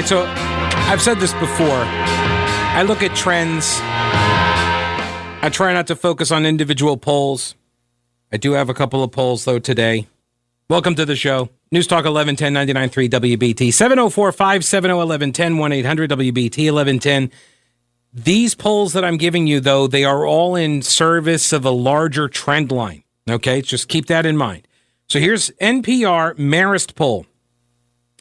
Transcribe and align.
right, 0.00 0.08
so 0.08 0.24
I've 0.90 1.02
said 1.02 1.18
this 1.18 1.32
before. 1.34 1.82
I 1.84 2.82
look 2.86 3.02
at 3.02 3.14
trends. 3.14 3.78
I 5.42 5.50
try 5.52 5.72
not 5.72 5.86
to 5.88 5.96
focus 5.96 6.30
on 6.30 6.46
individual 6.46 6.96
polls. 6.96 7.54
I 8.32 8.36
do 8.36 8.52
have 8.52 8.68
a 8.68 8.74
couple 8.74 9.02
of 9.02 9.10
polls, 9.10 9.44
though, 9.44 9.58
today. 9.58 10.06
Welcome 10.68 10.94
to 10.94 11.04
the 11.04 11.16
show. 11.16 11.50
News 11.72 11.86
Talk 11.86 12.04
1110 12.04 12.52
993 12.52 13.08
WBT 13.08 13.72
704 13.72 14.32
570 14.32 14.94
1110 14.94 15.58
1 15.58 15.72
800 15.72 16.10
WBT 16.10 16.72
1110. 16.72 17.30
These 18.12 18.54
polls 18.54 18.92
that 18.94 19.04
I'm 19.04 19.18
giving 19.18 19.46
you, 19.46 19.60
though, 19.60 19.86
they 19.86 20.04
are 20.04 20.24
all 20.24 20.56
in 20.56 20.82
service 20.82 21.52
of 21.52 21.64
a 21.64 21.70
larger 21.70 22.28
trend 22.28 22.72
line. 22.72 23.04
Okay, 23.28 23.60
just 23.60 23.88
keep 23.88 24.06
that 24.06 24.26
in 24.26 24.36
mind. 24.36 24.66
So 25.08 25.18
here's 25.18 25.50
NPR 25.60 26.36
Marist 26.36 26.94
poll. 26.94 27.26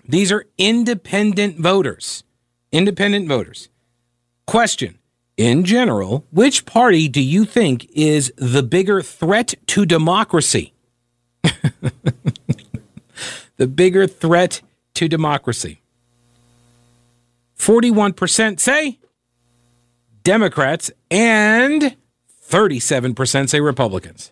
These 0.10 0.32
are 0.32 0.46
independent 0.58 1.60
voters. 1.60 2.24
Independent 2.72 3.28
voters. 3.28 3.70
Question 4.48 4.98
In 5.38 5.64
general, 5.64 6.26
which 6.32 6.66
party 6.66 7.08
do 7.08 7.22
you 7.22 7.46
think 7.46 7.88
is 7.94 8.34
the 8.36 8.64
bigger 8.64 9.04
threat 9.04 9.54
to 9.68 9.86
democracy? 9.86 10.74
the 13.58 13.68
bigger 13.68 14.08
threat 14.08 14.62
to 14.96 15.08
democracy. 15.08 15.80
41% 17.60 18.60
say 18.60 18.98
Democrats 20.24 20.90
and 21.12 21.96
37% 22.50 23.50
say 23.50 23.60
Republicans. 23.62 24.32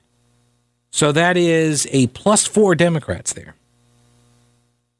So 0.90 1.12
that 1.12 1.38
is 1.38 1.88
a 1.92 2.08
plus 2.08 2.48
four 2.48 2.73
Democrats 2.73 3.34
there. 3.34 3.57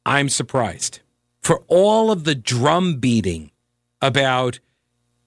I'm 0.08 0.30
surprised 0.30 1.00
for 1.42 1.62
all 1.68 2.10
of 2.10 2.24
the 2.24 2.34
drum 2.34 2.96
beating 2.96 3.50
about 4.00 4.58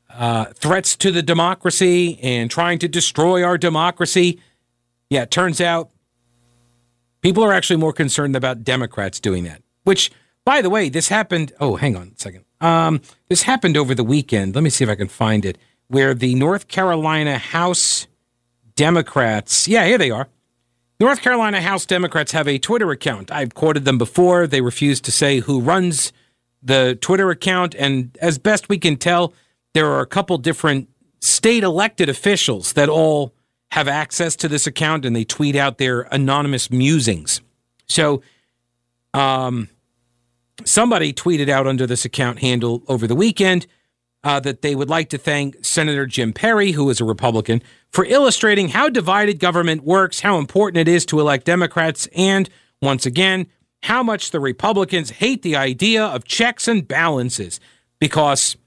uh, 0.10 0.46
threats 0.56 0.96
to 0.98 1.12
the 1.12 1.22
democracy 1.22 2.20
and 2.22 2.50
trying 2.50 2.80
to 2.80 2.88
destroy 2.88 3.44
our 3.44 3.60
democracy. 3.60 4.40
Yeah, 5.08 5.22
it 5.22 5.30
turns 5.30 5.62
out 5.62 5.92
people 7.22 7.44
are 7.44 7.54
actually 7.54 7.78
more 7.78 7.94
concerned 7.94 8.36
about 8.36 8.64
Democrats 8.64 9.20
doing 9.20 9.44
that. 9.44 9.62
Which, 9.84 10.12
by 10.46 10.64
the 10.64 10.70
way, 10.72 10.90
this 10.90 11.10
happened. 11.10 11.54
Oh, 11.60 11.76
hang 11.76 11.96
on 11.96 12.14
a 12.16 12.20
second. 12.20 12.46
Um, 12.60 13.02
this 13.30 13.44
happened 13.44 13.78
over 13.78 13.94
the 13.94 14.04
weekend. 14.04 14.56
Let 14.56 14.64
me 14.64 14.72
see 14.72 14.84
if 14.84 14.90
I 14.90 14.96
can 14.96 15.10
find 15.10 15.46
it. 15.46 15.60
Where 15.90 16.16
the 16.16 16.34
North 16.34 16.68
Carolina 16.68 17.38
House 17.38 18.08
Democrats, 18.76 19.68
yeah, 19.68 19.86
here 19.86 20.00
they 20.00 20.10
are. 20.10 20.28
North 21.02 21.24
Carolina 21.24 21.60
House 21.62 21.88
Democrats 21.88 22.32
have 22.32 22.48
a 22.48 22.60
Twitter 22.60 22.92
account. 22.92 23.32
I've 23.32 23.56
quoted 23.56 23.86
them 23.86 23.98
before. 23.98 24.46
They 24.46 24.62
refuse 24.62 25.02
to 25.02 25.12
say 25.12 25.40
who 25.40 25.60
runs 25.60 26.14
the 26.62 26.96
Twitter 27.02 27.32
account. 27.32 27.74
And 27.74 28.16
as 28.22 28.38
best 28.38 28.70
we 28.70 28.78
can 28.78 28.98
tell, 28.98 29.34
there 29.74 29.88
are 29.88 30.02
a 30.02 30.06
couple 30.06 30.38
different 30.38 30.90
state 31.20 31.64
elected 31.64 32.08
officials 32.08 32.74
that 32.74 32.88
all 32.88 33.34
have 33.72 33.88
access 33.88 34.36
to 34.36 34.48
this 34.48 34.68
account 34.68 35.04
and 35.04 35.16
they 35.16 35.24
tweet 35.24 35.56
out 35.56 35.80
their 35.80 36.02
anonymous 36.12 36.70
musings. 36.70 37.42
So, 37.88 38.22
um, 39.16 39.70
somebody 40.66 41.14
tweeted 41.14 41.50
out 41.50 41.66
under 41.66 41.88
this 41.88 42.06
account 42.06 42.42
handle 42.42 42.84
over 42.88 43.08
the 43.08 43.16
weekend 43.16 43.66
uh, 44.24 44.40
that 44.40 44.62
they 44.62 44.76
would 44.76 44.90
like 44.90 45.10
to 45.10 45.18
thank 45.18 45.64
Senator 45.66 46.06
Jim 46.06 46.34
Perry, 46.34 46.72
who 46.72 46.90
is 46.90 47.02
a 47.02 47.06
Republican, 47.06 47.62
for 47.90 48.06
illustrating 48.06 48.70
how 48.70 48.90
divided 48.90 49.40
government 49.40 49.84
works, 49.84 50.20
how 50.20 50.38
important 50.38 50.78
it 50.78 50.88
is 50.88 51.06
to 51.08 51.20
elect 51.20 51.46
Democrats, 51.46 52.08
and 52.16 52.50
once 52.82 53.06
again, 53.06 53.48
how 53.84 54.04
much 54.04 54.32
the 54.32 54.40
Republicans 54.40 55.10
hate 55.10 55.42
the 55.42 55.56
idea 55.56 56.04
of 56.04 56.24
checks 56.24 56.68
and 56.68 56.88
balances. 56.88 57.60
Because 58.00 58.58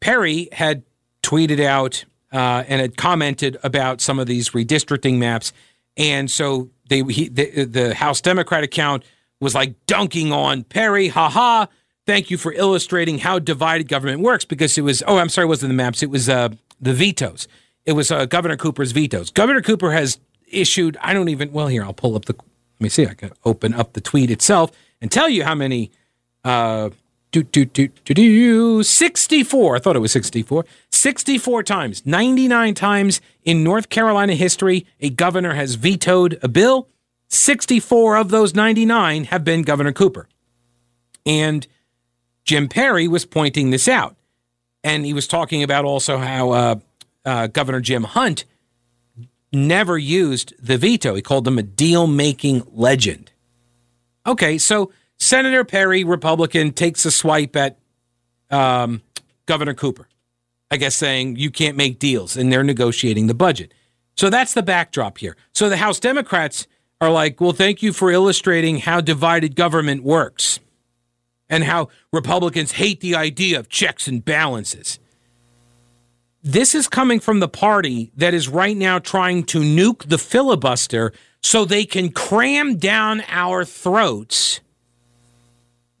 Perry 0.00 0.48
had 0.52 0.82
tweeted 1.22 1.60
out 1.60 2.04
uh, 2.32 2.64
and 2.68 2.80
had 2.80 2.96
commented 2.96 3.58
about 3.62 4.00
some 4.00 4.18
of 4.18 4.26
these 4.26 4.50
redistricting 4.50 5.18
maps, 5.18 5.52
and 5.96 6.30
so 6.30 6.70
they 6.88 7.02
he, 7.02 7.28
the, 7.28 7.64
the 7.64 7.94
House 7.94 8.20
Democrat 8.20 8.62
account 8.62 9.04
was 9.40 9.54
like 9.54 9.74
dunking 9.86 10.32
on 10.32 10.64
Perry, 10.64 11.08
haha. 11.08 11.66
Thank 12.10 12.28
you 12.28 12.38
for 12.38 12.52
illustrating 12.52 13.18
how 13.18 13.38
divided 13.38 13.86
government 13.86 14.20
works 14.20 14.44
because 14.44 14.76
it 14.76 14.80
was, 14.80 15.00
oh, 15.06 15.18
I'm 15.18 15.28
sorry, 15.28 15.44
it 15.44 15.48
wasn't 15.48 15.70
the 15.70 15.74
maps, 15.74 16.02
it 16.02 16.10
was 16.10 16.28
uh, 16.28 16.48
the 16.80 16.92
vetoes. 16.92 17.46
It 17.86 17.92
was 17.92 18.10
uh, 18.10 18.24
Governor 18.24 18.56
Cooper's 18.56 18.90
vetoes. 18.90 19.30
Governor 19.30 19.62
Cooper 19.62 19.92
has 19.92 20.18
issued, 20.48 20.96
I 21.00 21.12
don't 21.12 21.28
even, 21.28 21.52
well, 21.52 21.68
here, 21.68 21.84
I'll 21.84 21.92
pull 21.92 22.16
up 22.16 22.24
the, 22.24 22.32
let 22.32 22.80
me 22.80 22.88
see, 22.88 23.06
I 23.06 23.14
can 23.14 23.30
open 23.44 23.74
up 23.74 23.92
the 23.92 24.00
tweet 24.00 24.28
itself 24.28 24.72
and 25.00 25.12
tell 25.12 25.28
you 25.28 25.44
how 25.44 25.54
many, 25.54 25.92
uh, 26.42 26.90
do, 27.30 27.44
do, 27.44 27.64
do, 27.64 27.86
do, 28.04 28.14
do, 28.14 28.82
64, 28.82 29.76
I 29.76 29.78
thought 29.78 29.94
it 29.94 30.00
was 30.00 30.10
64, 30.10 30.64
64 30.90 31.62
times, 31.62 32.04
99 32.04 32.74
times 32.74 33.20
in 33.44 33.62
North 33.62 33.88
Carolina 33.88 34.34
history, 34.34 34.84
a 34.98 35.10
governor 35.10 35.54
has 35.54 35.76
vetoed 35.76 36.40
a 36.42 36.48
bill. 36.48 36.88
64 37.28 38.16
of 38.16 38.30
those 38.30 38.52
99 38.52 39.26
have 39.26 39.44
been 39.44 39.62
Governor 39.62 39.92
Cooper. 39.92 40.28
And 41.24 41.68
Jim 42.50 42.66
Perry 42.66 43.06
was 43.06 43.24
pointing 43.24 43.70
this 43.70 43.86
out. 43.86 44.16
And 44.82 45.06
he 45.06 45.14
was 45.14 45.28
talking 45.28 45.62
about 45.62 45.84
also 45.84 46.18
how 46.18 46.50
uh, 46.50 46.74
uh, 47.24 47.46
Governor 47.46 47.80
Jim 47.80 48.02
Hunt 48.02 48.44
never 49.52 49.96
used 49.96 50.52
the 50.60 50.76
veto. 50.76 51.14
He 51.14 51.22
called 51.22 51.46
him 51.46 51.60
a 51.60 51.62
deal 51.62 52.08
making 52.08 52.64
legend. 52.72 53.30
Okay, 54.26 54.58
so 54.58 54.92
Senator 55.16 55.64
Perry, 55.64 56.02
Republican, 56.02 56.72
takes 56.72 57.04
a 57.04 57.12
swipe 57.12 57.54
at 57.54 57.78
um, 58.50 59.00
Governor 59.46 59.74
Cooper, 59.74 60.08
I 60.72 60.76
guess 60.76 60.96
saying 60.96 61.36
you 61.36 61.52
can't 61.52 61.76
make 61.76 62.00
deals, 62.00 62.36
and 62.36 62.52
they're 62.52 62.64
negotiating 62.64 63.28
the 63.28 63.34
budget. 63.34 63.72
So 64.16 64.28
that's 64.28 64.54
the 64.54 64.62
backdrop 64.64 65.18
here. 65.18 65.36
So 65.54 65.68
the 65.68 65.76
House 65.76 66.00
Democrats 66.00 66.66
are 67.00 67.12
like, 67.12 67.40
well, 67.40 67.52
thank 67.52 67.80
you 67.80 67.92
for 67.92 68.10
illustrating 68.10 68.78
how 68.78 69.00
divided 69.00 69.54
government 69.54 70.02
works 70.02 70.58
and 71.50 71.64
how 71.64 71.88
Republicans 72.12 72.72
hate 72.72 73.00
the 73.00 73.14
idea 73.14 73.58
of 73.58 73.68
checks 73.68 74.08
and 74.08 74.24
balances. 74.24 74.98
This 76.42 76.74
is 76.74 76.88
coming 76.88 77.20
from 77.20 77.40
the 77.40 77.48
party 77.48 78.12
that 78.16 78.32
is 78.32 78.48
right 78.48 78.76
now 78.76 78.98
trying 78.98 79.44
to 79.44 79.58
nuke 79.58 80.08
the 80.08 80.16
filibuster 80.16 81.12
so 81.42 81.64
they 81.64 81.84
can 81.84 82.10
cram 82.10 82.76
down 82.76 83.22
our 83.28 83.64
throats 83.64 84.60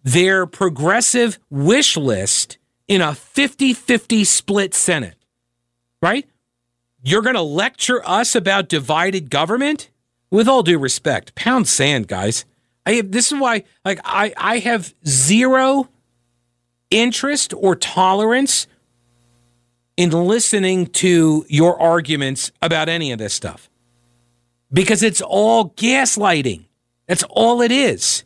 their 0.02 0.46
progressive 0.46 1.38
wish 1.50 1.96
list 1.96 2.58
in 2.88 3.00
a 3.00 3.14
50 3.14 3.74
50 3.74 4.24
split 4.24 4.74
Senate, 4.74 5.16
right? 6.02 6.28
You're 7.02 7.22
going 7.22 7.34
to 7.34 7.42
lecture 7.42 8.02
us 8.06 8.34
about 8.34 8.68
divided 8.68 9.30
government? 9.30 9.90
With 10.30 10.46
all 10.46 10.62
due 10.62 10.78
respect, 10.78 11.34
pound 11.34 11.66
sand, 11.66 12.06
guys. 12.06 12.44
I 12.86 12.92
have, 12.92 13.12
this 13.12 13.30
is 13.32 13.38
why 13.38 13.64
like 13.84 14.00
I, 14.04 14.32
I 14.36 14.58
have 14.58 14.94
zero 15.06 15.88
interest 16.90 17.54
or 17.56 17.76
tolerance 17.76 18.66
in 19.96 20.10
listening 20.10 20.86
to 20.86 21.44
your 21.48 21.80
arguments 21.80 22.50
about 22.62 22.88
any 22.88 23.12
of 23.12 23.18
this 23.18 23.34
stuff. 23.34 23.68
Because 24.72 25.02
it's 25.02 25.20
all 25.20 25.70
gaslighting. 25.70 26.64
That's 27.06 27.24
all 27.24 27.60
it 27.60 27.72
is. 27.72 28.24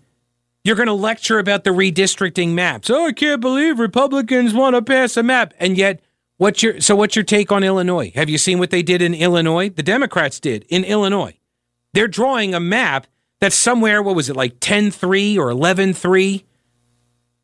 You're 0.63 0.77
going 0.77 0.87
to 0.87 0.95
lecture 0.95 1.39
about 1.39 1.65
the 1.65 1.71
redistricting 1.71 2.51
maps. 2.51 2.89
Oh, 2.91 3.07
I 3.07 3.13
can't 3.13 3.41
believe 3.41 3.79
Republicans 3.79 4.55
want 4.55 4.77
to 4.77 4.83
pass 4.83 5.17
a 5.17 5.23
map. 5.23 5.53
And 5.59 5.77
yet, 5.77 6.01
what's 6.37 6.63
your 6.63 6.81
so 6.81 6.97
what's 6.97 7.17
your 7.17 7.25
take 7.25 7.51
on 7.53 7.65
Illinois? 7.65 8.13
Have 8.15 8.31
you 8.31 8.39
seen 8.39 8.59
what 8.59 8.71
they 8.71 8.83
did 8.83 9.03
in 9.03 9.15
Illinois? 9.15 9.69
The 9.69 9.83
Democrats 9.83 10.41
did 10.41 10.65
in 10.69 10.85
Illinois. 10.85 11.35
They're 11.93 12.09
drawing 12.09 12.55
a 12.55 12.61
map 12.61 13.07
that's 13.45 13.57
somewhere, 13.57 14.03
what 14.03 14.17
was 14.17 14.31
it, 14.31 14.37
like 14.37 14.59
10 14.61 14.91
3 14.91 15.39
or 15.39 15.51
11 15.51 15.93
3? 15.93 16.45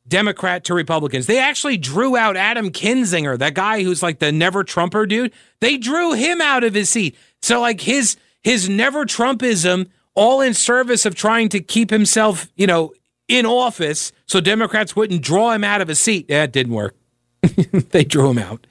Democrat 0.09 0.65
to 0.65 0.75
Republicans. 0.75 1.27
They 1.27 1.39
actually 1.39 1.77
drew 1.77 2.17
out 2.17 2.39
Adam 2.39 2.71
Kinzinger, 2.71 3.39
that 3.39 3.53
guy 3.53 3.83
who's 3.83 4.03
like 4.03 4.19
the 4.19 4.33
never 4.33 4.65
Trumper 4.65 5.05
dude. 5.05 5.31
They 5.61 5.77
drew 5.77 6.15
him 6.15 6.41
out 6.41 6.65
of 6.65 6.73
his 6.73 6.89
seat. 6.89 7.17
So 7.43 7.61
like 7.61 7.83
his 7.83 8.17
his 8.43 8.67
never 8.67 9.05
Trumpism, 9.05 9.89
all 10.15 10.41
in 10.41 10.55
service 10.55 11.05
of 11.05 11.15
trying 11.15 11.51
to 11.51 11.61
keep 11.61 11.91
himself, 11.91 12.49
you 12.57 12.67
know, 12.67 12.95
in 13.29 13.45
office, 13.45 14.11
so 14.27 14.41
Democrats 14.41 14.97
wouldn't 14.97 15.21
draw 15.21 15.53
him 15.53 15.63
out 15.63 15.83
of 15.83 15.89
his 15.89 16.01
seat. 16.01 16.29
That 16.29 16.51
didn't 16.51 16.73
work. 16.73 16.97
they 17.91 18.05
drew 18.05 18.31
him 18.31 18.39
out. 18.39 18.67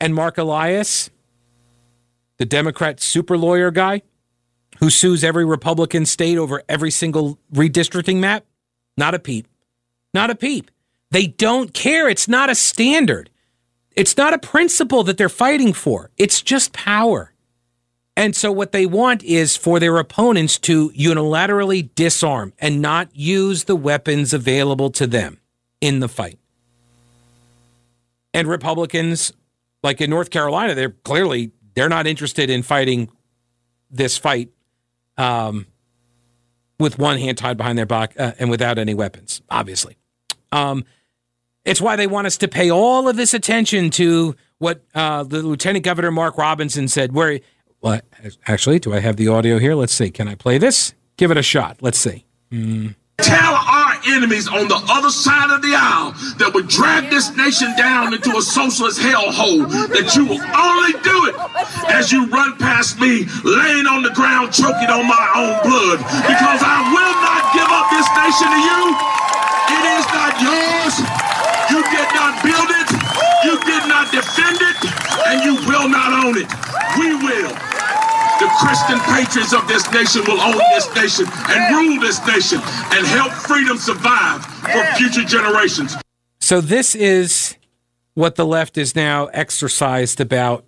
And 0.00 0.14
Mark 0.14 0.38
Elias, 0.38 1.10
the 2.38 2.46
Democrat 2.46 3.00
super 3.00 3.36
lawyer 3.36 3.72
guy 3.72 4.02
who 4.78 4.90
sues 4.90 5.24
every 5.24 5.44
Republican 5.44 6.06
state 6.06 6.38
over 6.38 6.62
every 6.68 6.90
single 6.90 7.38
redistricting 7.52 8.16
map, 8.16 8.44
not 8.96 9.14
a 9.14 9.18
peep. 9.18 9.46
Not 10.14 10.30
a 10.30 10.34
peep. 10.34 10.70
They 11.10 11.26
don't 11.26 11.74
care. 11.74 12.08
It's 12.08 12.28
not 12.28 12.50
a 12.50 12.54
standard. 12.54 13.30
It's 13.96 14.16
not 14.16 14.32
a 14.32 14.38
principle 14.38 15.02
that 15.04 15.18
they're 15.18 15.28
fighting 15.28 15.72
for. 15.72 16.10
It's 16.16 16.42
just 16.42 16.72
power. 16.72 17.32
And 18.16 18.34
so 18.36 18.52
what 18.52 18.72
they 18.72 18.86
want 18.86 19.22
is 19.22 19.56
for 19.56 19.80
their 19.80 19.96
opponents 19.98 20.58
to 20.60 20.90
unilaterally 20.90 21.90
disarm 21.94 22.52
and 22.58 22.82
not 22.82 23.08
use 23.14 23.64
the 23.64 23.76
weapons 23.76 24.32
available 24.32 24.90
to 24.90 25.06
them 25.06 25.40
in 25.80 26.00
the 26.00 26.08
fight. 26.08 26.38
And 28.32 28.46
Republicans, 28.46 29.32
like 29.82 30.00
in 30.00 30.10
North 30.10 30.30
Carolina, 30.30 30.74
they're 30.74 30.90
clearly 30.90 31.52
they're 31.74 31.88
not 31.88 32.06
interested 32.06 32.50
in 32.50 32.62
fighting 32.62 33.10
this 33.90 34.18
fight 34.18 34.50
um, 35.16 35.66
with 36.78 36.98
one 36.98 37.18
hand 37.18 37.38
tied 37.38 37.56
behind 37.56 37.78
their 37.78 37.86
back 37.86 38.14
uh, 38.18 38.32
and 38.38 38.50
without 38.50 38.78
any 38.78 38.94
weapons, 38.94 39.42
obviously. 39.50 39.96
Um, 40.52 40.84
it's 41.64 41.80
why 41.80 41.96
they 41.96 42.06
want 42.06 42.26
us 42.26 42.38
to 42.38 42.48
pay 42.48 42.70
all 42.70 43.08
of 43.08 43.16
this 43.16 43.34
attention 43.34 43.90
to 43.90 44.34
what 44.58 44.82
uh, 44.94 45.22
the 45.22 45.42
Lieutenant 45.42 45.84
Governor 45.84 46.10
Mark 46.10 46.38
Robinson 46.38 46.88
said, 46.88 47.12
where 47.12 47.40
well, 47.80 48.00
actually, 48.46 48.78
do 48.78 48.92
I 48.92 49.00
have 49.00 49.16
the 49.16 49.28
audio 49.28 49.58
here? 49.58 49.74
Let's 49.74 49.94
see. 49.94 50.10
Can 50.10 50.28
I 50.28 50.34
play 50.34 50.58
this? 50.58 50.94
Give 51.16 51.30
it 51.30 51.38
a 51.38 51.42
shot. 51.42 51.78
Let's 51.80 51.98
see. 51.98 52.26
Mm. 52.50 52.94
Tell 53.18 53.54
enemies 54.10 54.48
on 54.48 54.68
the 54.68 54.80
other 54.90 55.10
side 55.10 55.50
of 55.50 55.62
the 55.62 55.74
aisle 55.74 56.12
that 56.38 56.50
would 56.54 56.68
drag 56.68 57.10
this 57.10 57.34
nation 57.36 57.70
down 57.78 58.12
into 58.14 58.34
a 58.36 58.42
socialist 58.42 58.98
hellhole 58.98 59.68
that 59.94 60.14
you 60.18 60.26
will 60.26 60.42
only 60.54 60.94
do 61.06 61.16
it 61.30 61.36
as 61.90 62.10
you 62.10 62.26
run 62.28 62.56
past 62.58 62.98
me 62.98 63.26
laying 63.46 63.86
on 63.86 64.02
the 64.02 64.12
ground 64.12 64.50
choking 64.52 64.90
on 64.90 65.06
my 65.06 65.26
own 65.38 65.54
blood 65.62 65.98
because 66.26 66.60
I 66.60 66.78
will 66.90 67.16
not 67.22 67.42
give 67.54 67.70
up 67.70 67.86
this 67.94 68.08
nation 68.18 68.48
to 68.50 68.60
you. 68.60 68.82
It 69.70 69.84
is 69.96 70.06
not 70.10 70.32
yours. 70.42 70.94
You 71.70 71.80
did 71.86 72.10
not 72.18 72.32
build 72.42 72.70
it. 72.74 72.88
You 73.46 73.54
did 73.62 73.84
not 73.86 74.10
defend 74.10 74.58
it. 74.58 74.78
And 75.30 75.44
you 75.46 75.54
will 75.68 75.88
not 75.88 76.10
own 76.24 76.34
it. 76.36 76.50
We 76.98 77.14
will. 77.14 77.69
The 78.40 78.48
Christian 78.58 78.98
patriots 79.00 79.52
of 79.52 79.68
this 79.68 79.92
nation 79.92 80.22
will 80.26 80.40
own 80.40 80.56
this 80.72 80.94
nation 80.94 81.26
and 81.50 81.76
rule 81.76 82.00
this 82.00 82.26
nation 82.26 82.58
and 82.90 83.06
help 83.06 83.32
freedom 83.32 83.76
survive 83.76 84.42
for 84.44 84.82
future 84.96 85.24
generations. 85.24 85.94
So, 86.40 86.62
this 86.62 86.94
is 86.94 87.58
what 88.14 88.36
the 88.36 88.46
left 88.46 88.78
is 88.78 88.96
now 88.96 89.26
exercised 89.26 90.22
about 90.22 90.64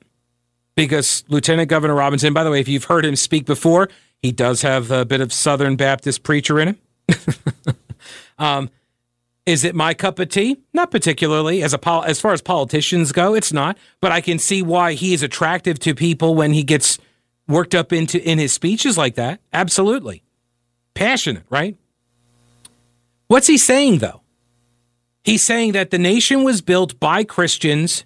because 0.74 1.24
Lieutenant 1.28 1.70
Governor 1.70 1.94
Robinson, 1.94 2.34
by 2.34 2.44
the 2.44 2.50
way, 2.50 2.60
if 2.60 2.69
you've 2.69 2.84
heard 2.84 3.06
him 3.06 3.16
speak 3.16 3.46
before, 3.46 3.88
he 4.20 4.32
does 4.32 4.60
have 4.60 4.90
a 4.90 5.06
bit 5.06 5.22
of 5.22 5.32
Southern 5.32 5.76
Baptist 5.76 6.22
preacher 6.22 6.60
in 6.60 6.69
him. 6.69 6.78
um, 8.38 8.70
is 9.44 9.64
it 9.64 9.74
my 9.74 9.94
cup 9.94 10.19
of 10.19 10.28
tea? 10.28 10.58
Not 10.72 10.90
particularly. 10.90 11.62
As 11.62 11.72
a 11.72 11.78
pol- 11.78 12.04
as 12.04 12.20
far 12.20 12.32
as 12.32 12.42
politicians 12.42 13.12
go, 13.12 13.34
it's 13.34 13.52
not. 13.52 13.78
But 14.00 14.12
I 14.12 14.20
can 14.20 14.38
see 14.38 14.62
why 14.62 14.92
he 14.92 15.14
is 15.14 15.22
attractive 15.22 15.78
to 15.80 15.94
people 15.94 16.34
when 16.34 16.52
he 16.52 16.62
gets 16.62 16.98
worked 17.49 17.75
up 17.75 17.93
into 17.93 18.23
in 18.23 18.39
his 18.39 18.53
speeches 18.53 18.97
like 18.97 19.17
that. 19.17 19.41
Absolutely. 19.53 20.23
Passionate, 20.94 21.44
right? 21.50 21.77
What's 23.29 23.47
he 23.47 23.59
saying 23.59 23.99
though? 23.99 24.23
He's 25.25 25.43
saying 25.43 25.73
that 25.73 25.91
the 25.91 25.99
nation 25.99 26.43
was 26.43 26.61
built 26.61 26.99
by 26.99 27.25
Christians, 27.25 28.05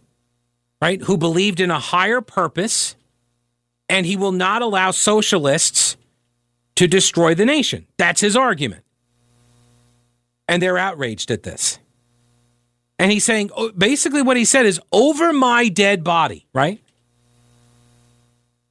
right, 0.82 1.00
who 1.02 1.16
believed 1.16 1.60
in 1.60 1.70
a 1.70 1.78
higher 1.78 2.20
purpose, 2.20 2.94
and 3.88 4.04
he 4.04 4.16
will 4.16 4.32
not 4.32 4.62
allow 4.62 4.90
socialists 4.90 5.96
to 6.74 6.86
destroy 6.86 7.34
the 7.34 7.46
nation. 7.46 7.86
That's 7.96 8.20
his 8.20 8.36
argument. 8.36 8.84
And 10.46 10.62
they're 10.62 10.78
outraged 10.78 11.30
at 11.30 11.42
this. 11.42 11.78
And 12.98 13.10
he's 13.10 13.24
saying 13.24 13.50
oh, 13.56 13.72
basically 13.72 14.22
what 14.22 14.36
he 14.36 14.44
said 14.44 14.66
is 14.66 14.80
over 14.92 15.32
my 15.32 15.68
dead 15.68 16.04
body, 16.04 16.46
right? 16.52 16.80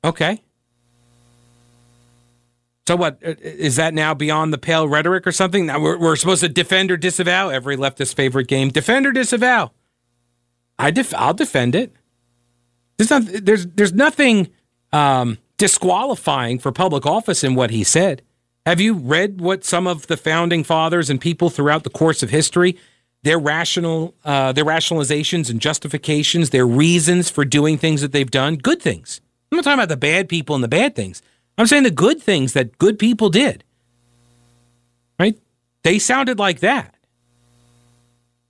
Okay. 0.03 0.41
So 2.87 2.95
what 2.95 3.19
uh, 3.25 3.33
that 3.75 3.93
now 3.93 4.13
beyond 4.13 4.53
the 4.53 4.57
pale 4.57 4.87
rhetoric 4.87 5.25
or 5.25 5.31
something? 5.31 5.65
Now 5.65 5.79
we're, 5.79 5.97
we're 5.97 6.15
supposed 6.15 6.41
to 6.41 6.49
defend 6.49 6.91
or 6.91 6.97
disavow 6.97 7.49
every 7.49 7.77
leftist 7.77 8.15
favorite 8.15 8.47
game. 8.47 8.69
Defend 8.69 9.07
or 9.07 9.11
disavow. 9.11 9.71
I 10.77 10.91
def- 10.91 11.13
I'll 11.15 11.33
defend 11.33 11.73
it. 11.73 11.93
There's 12.97 13.09
not, 13.09 13.23
there's 13.25 13.65
there's 13.67 13.93
nothing 13.93 14.49
um, 14.93 15.37
disqualifying 15.57 16.59
for 16.59 16.71
public 16.71 17.05
office 17.05 17.43
in 17.43 17.55
what 17.55 17.71
he 17.71 17.83
said. 17.83 18.21
Have 18.65 18.79
you 18.79 18.93
read 18.93 19.41
what 19.41 19.63
some 19.63 19.87
of 19.87 20.07
the 20.07 20.17
founding 20.17 20.63
fathers 20.63 21.09
and 21.09 21.19
people 21.19 21.49
throughout 21.49 21.83
the 21.83 21.89
course 21.89 22.23
of 22.23 22.29
history 22.29 22.77
their 23.25 23.39
rational 23.39 24.13
uh, 24.23 24.51
their 24.51 24.63
rationalizations 24.63 25.49
and 25.49 25.59
justifications, 25.59 26.51
their 26.51 26.67
reasons 26.67 27.29
for 27.29 27.43
doing 27.43 27.75
things 27.75 28.01
that 28.01 28.11
they've 28.11 28.29
done, 28.29 28.55
good 28.55 28.79
things. 28.79 29.19
I'm 29.51 29.55
not 29.57 29.63
talking 29.63 29.79
about 29.79 29.89
the 29.89 29.97
bad 29.97 30.29
people 30.29 30.53
and 30.53 30.63
the 30.63 30.67
bad 30.67 30.95
things. 30.95 31.23
I'm 31.57 31.67
saying 31.67 31.83
the 31.83 31.91
good 31.91 32.21
things 32.21 32.53
that 32.53 32.77
good 32.77 32.99
people 32.99 33.29
did. 33.29 33.63
Right? 35.19 35.37
They 35.83 35.99
sounded 35.99 36.39
like 36.39 36.59
that. 36.59 36.95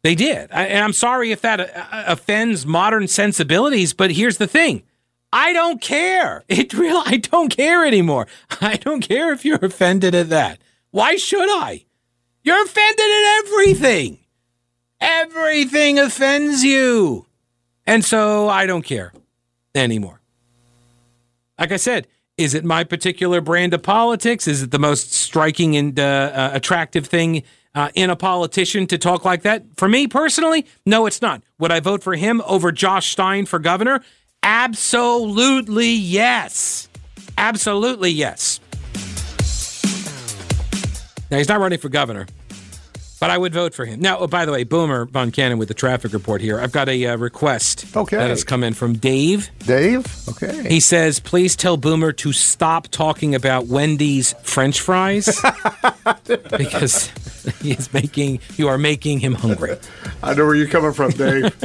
They 0.02 0.16
did. 0.16 0.52
I, 0.52 0.66
and 0.68 0.84
I'm 0.84 0.94
sorry 0.94 1.32
if 1.32 1.42
that 1.42 1.60
uh, 1.60 2.04
offends 2.08 2.66
modern 2.66 3.08
sensibilities, 3.08 3.94
but 3.94 4.12
here's 4.12 4.38
the 4.38 4.48
thing. 4.48 4.84
I 5.34 5.52
don't 5.52 5.82
care. 5.82 6.44
It 6.50 6.74
real 6.74 7.02
I 7.06 7.18
don't 7.18 7.50
care 7.50 7.86
anymore. 7.86 8.28
I 8.62 8.78
don't 8.78 9.02
care 9.02 9.34
if 9.34 9.44
you're 9.44 9.64
offended 9.64 10.16
at 10.16 10.30
that. 10.30 10.60
Why 10.92 11.16
should 11.16 11.50
I? 11.50 11.86
You're 12.44 12.64
offended 12.64 13.00
at 13.00 13.44
everything. 13.46 14.20
Everything 15.02 16.00
offends 16.00 16.64
you. 16.64 17.26
And 17.86 18.06
so 18.06 18.48
I 18.48 18.66
don't 18.66 18.84
care 18.84 19.12
anymore. 19.74 20.22
Like 21.60 21.72
I 21.72 21.78
said, 21.78 22.08
is 22.38 22.54
it 22.54 22.66
my 22.66 22.84
particular 22.84 23.42
brand 23.42 23.74
of 23.74 23.82
politics? 23.82 24.48
Is 24.48 24.62
it 24.62 24.72
the 24.72 24.80
most 24.80 25.14
striking 25.14 25.76
and 25.76 25.98
uh, 26.00 26.04
uh, 26.04 26.50
attractive 26.54 27.08
thing 27.08 27.44
uh, 27.74 27.90
in 27.96 28.10
a 28.10 28.16
politician 28.16 28.88
to 28.88 28.98
talk 28.98 29.24
like 29.24 29.44
that? 29.44 29.64
For 29.78 29.88
me 29.88 30.08
personally, 30.08 30.66
no, 30.86 31.06
it's 31.06 31.22
not. 31.22 31.44
Would 31.60 31.72
I 31.72 31.80
vote 31.80 32.04
for 32.04 32.16
him 32.16 32.42
over 32.46 32.72
Josh 32.72 33.12
Stein 33.12 33.46
for 33.46 33.60
governor? 33.60 34.02
Absolutely 34.44 35.92
yes. 35.92 36.90
Absolutely 37.38 38.12
yes. 38.12 38.60
Now, 41.32 41.38
he's 41.38 41.50
not 41.50 41.60
running 41.60 41.80
for 41.80 41.90
governor 41.90 42.28
but 43.20 43.30
I 43.30 43.38
would 43.38 43.54
vote 43.54 43.74
for 43.74 43.86
him. 43.86 44.00
Now, 44.00 44.20
oh, 44.20 44.28
by 44.28 44.46
the 44.46 44.52
way, 44.52 44.64
Boomer 44.64 45.06
Von 45.06 45.32
Cannon 45.32 45.58
with 45.58 45.68
the 45.68 45.74
traffic 45.74 46.14
report 46.14 46.42
here. 46.42 46.60
I've 46.60 46.72
got 46.72 46.90
a 46.90 47.08
uh, 47.08 47.18
request 47.18 47.86
okay. 47.96 48.18
that 48.18 48.30
has 48.30 48.44
come 48.44 48.64
in 48.64 48.74
from 48.74 48.94
Dave. 48.94 49.50
Dave? 49.60 50.06
Okay. 50.30 50.68
He 50.70 50.80
says, 50.80 51.20
please 51.20 51.56
tell 51.56 51.78
Boomer 51.78 52.12
to 52.14 52.34
stop 52.34 52.88
talking 52.90 53.36
about 53.36 53.68
Wendy's 53.68 54.34
French 54.44 54.82
fries 54.82 55.26
because 56.58 57.12
he 57.62 57.72
is 57.72 57.94
making 57.94 58.40
you 58.58 58.68
are 58.68 58.78
making 58.78 59.20
him 59.20 59.34
hungry. 59.34 59.78
I 60.24 60.34
know 60.34 60.46
where 60.46 60.56
you're 60.56 60.68
coming 60.68 60.94
from, 60.94 61.12
Dave. 61.12 61.56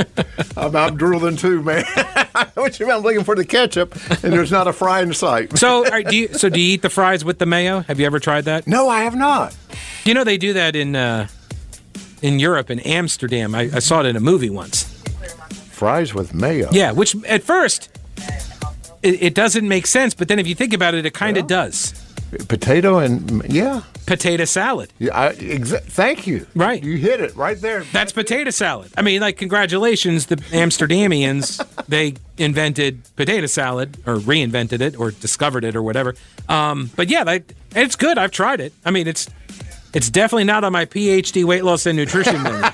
I'm, 0.57 0.75
I'm 0.77 0.97
drooling 0.97 1.37
too, 1.37 1.63
man. 1.63 1.85
I 1.97 2.47
know 2.57 2.63
what 2.63 2.79
you 2.79 2.87
mean. 2.87 2.97
I'm 2.97 3.03
looking 3.03 3.25
for 3.25 3.35
the 3.35 3.45
ketchup, 3.45 3.95
and 4.23 4.33
there's 4.33 4.53
not 4.53 4.69
a 4.69 4.73
fry 4.73 5.03
in 5.03 5.13
sight. 5.15 5.57
so, 5.59 5.85
right, 5.85 6.07
do 6.07 6.17
you, 6.17 6.29
so 6.29 6.49
do 6.49 6.61
you 6.61 6.75
eat 6.75 6.83
the 6.83 6.91
fries 6.91 7.25
with 7.25 7.39
the 7.39 7.47
mayo? 7.47 7.81
Have 7.81 7.99
you 7.99 8.07
ever 8.07 8.19
tried 8.19 8.45
that? 8.45 8.67
No, 8.67 8.89
I 8.89 9.03
have 9.03 9.17
not. 9.17 9.57
You 10.05 10.15
know 10.15 10.25
they 10.25 10.39
do 10.39 10.55
that 10.55 10.77
in 10.77 10.97
uh, 10.97 11.29
in 12.23 12.39
Europe, 12.39 12.71
in 12.71 12.81
Amsterdam. 12.81 13.55
I, 13.55 13.71
I 13.75 13.79
saw 13.79 14.01
it 14.01 14.07
in 14.07 14.17
a 14.17 14.21
movie 14.21 14.51
once. 14.51 14.85
Fries 15.71 16.15
with 16.15 16.35
mayo. 16.35 16.69
Yeah, 16.73 16.93
which 16.93 17.17
at 17.25 17.43
first 17.43 17.89
it, 19.03 19.23
it 19.23 19.35
doesn't 19.35 19.67
make 19.67 19.87
sense, 19.87 20.15
but 20.15 20.29
then 20.29 20.39
if 20.39 20.47
you 20.47 20.55
think 20.55 20.73
about 20.73 20.95
it, 20.95 21.07
it 21.07 21.15
kind 21.15 21.37
of 21.37 21.47
does. 21.47 21.95
Potato 22.47 22.99
and 22.99 23.43
yeah, 23.53 23.83
potato 24.07 24.45
salad. 24.45 24.93
Yeah, 25.01 25.19
I, 25.19 25.33
exa- 25.33 25.83
thank 25.83 26.29
you. 26.29 26.47
Right, 26.55 26.81
you 26.81 26.97
hit 26.97 27.21
it 27.21 27.35
right 27.35 27.61
there. 27.61 27.83
That's 27.93 28.13
potato 28.13 28.51
salad. 28.51 28.93
I 28.97 29.03
mean, 29.03 29.21
like, 29.21 29.37
congratulations, 29.37 30.27
the 30.27 30.37
Amsterdamians. 30.37 31.67
they 31.89 32.15
invented 32.39 33.03
potato 33.17 33.47
salad, 33.47 33.97
or 34.07 34.17
reinvented 34.17 34.81
it, 34.81 34.97
or 34.97 35.11
discovered 35.11 35.65
it, 35.65 35.75
or 35.75 35.83
whatever. 35.83 36.15
Um, 36.49 36.91
but 36.95 37.09
yeah, 37.09 37.25
like, 37.25 37.53
it's 37.75 37.97
good. 37.97 38.17
I've 38.17 38.31
tried 38.31 38.61
it. 38.61 38.73
I 38.85 38.93
mean, 38.93 39.09
it's 39.09 39.29
it's 39.93 40.09
definitely 40.09 40.45
not 40.45 40.65
on 40.65 40.73
my 40.73 40.85
PhD 40.87 41.45
weight 41.45 41.65
loss 41.65 41.87
and 41.87 41.97
nutrition 41.97 42.43
menu. 42.43 42.59
Is 42.61 42.73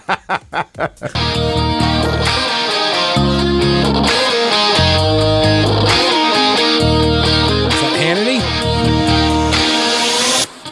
that 7.80 7.96
Hannity? 7.98 8.40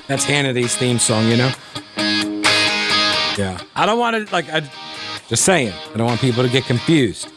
That's 0.06 0.24
Hannity's 0.26 0.76
theme 0.76 0.98
song, 0.98 1.28
you 1.28 1.36
know? 1.38 1.50
Yeah. 3.38 3.58
I 3.74 3.86
don't 3.86 3.98
want 3.98 4.28
to, 4.28 4.32
like, 4.32 4.48
I, 4.50 4.60
just 5.28 5.44
saying. 5.44 5.72
I 5.92 5.96
don't 5.96 6.06
want 6.06 6.20
people 6.20 6.42
to 6.42 6.48
get 6.48 6.64
confused. 6.64 7.28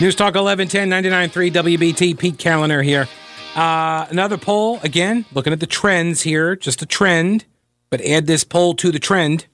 News 0.00 0.14
Talk 0.14 0.34
1110 0.34 0.88
99.3 0.88 1.52
WBT, 1.52 2.18
Pete 2.18 2.36
Kaliner 2.36 2.82
here. 2.82 3.08
Uh, 3.54 4.06
another 4.08 4.38
poll, 4.38 4.80
again, 4.82 5.24
looking 5.32 5.52
at 5.52 5.60
the 5.60 5.66
trends 5.66 6.22
here, 6.22 6.56
just 6.56 6.80
a 6.80 6.86
trend 6.86 7.44
but 7.92 8.00
add 8.06 8.26
this 8.26 8.42
poll 8.42 8.72
to 8.72 8.90
the 8.90 8.98
trend. 8.98 9.44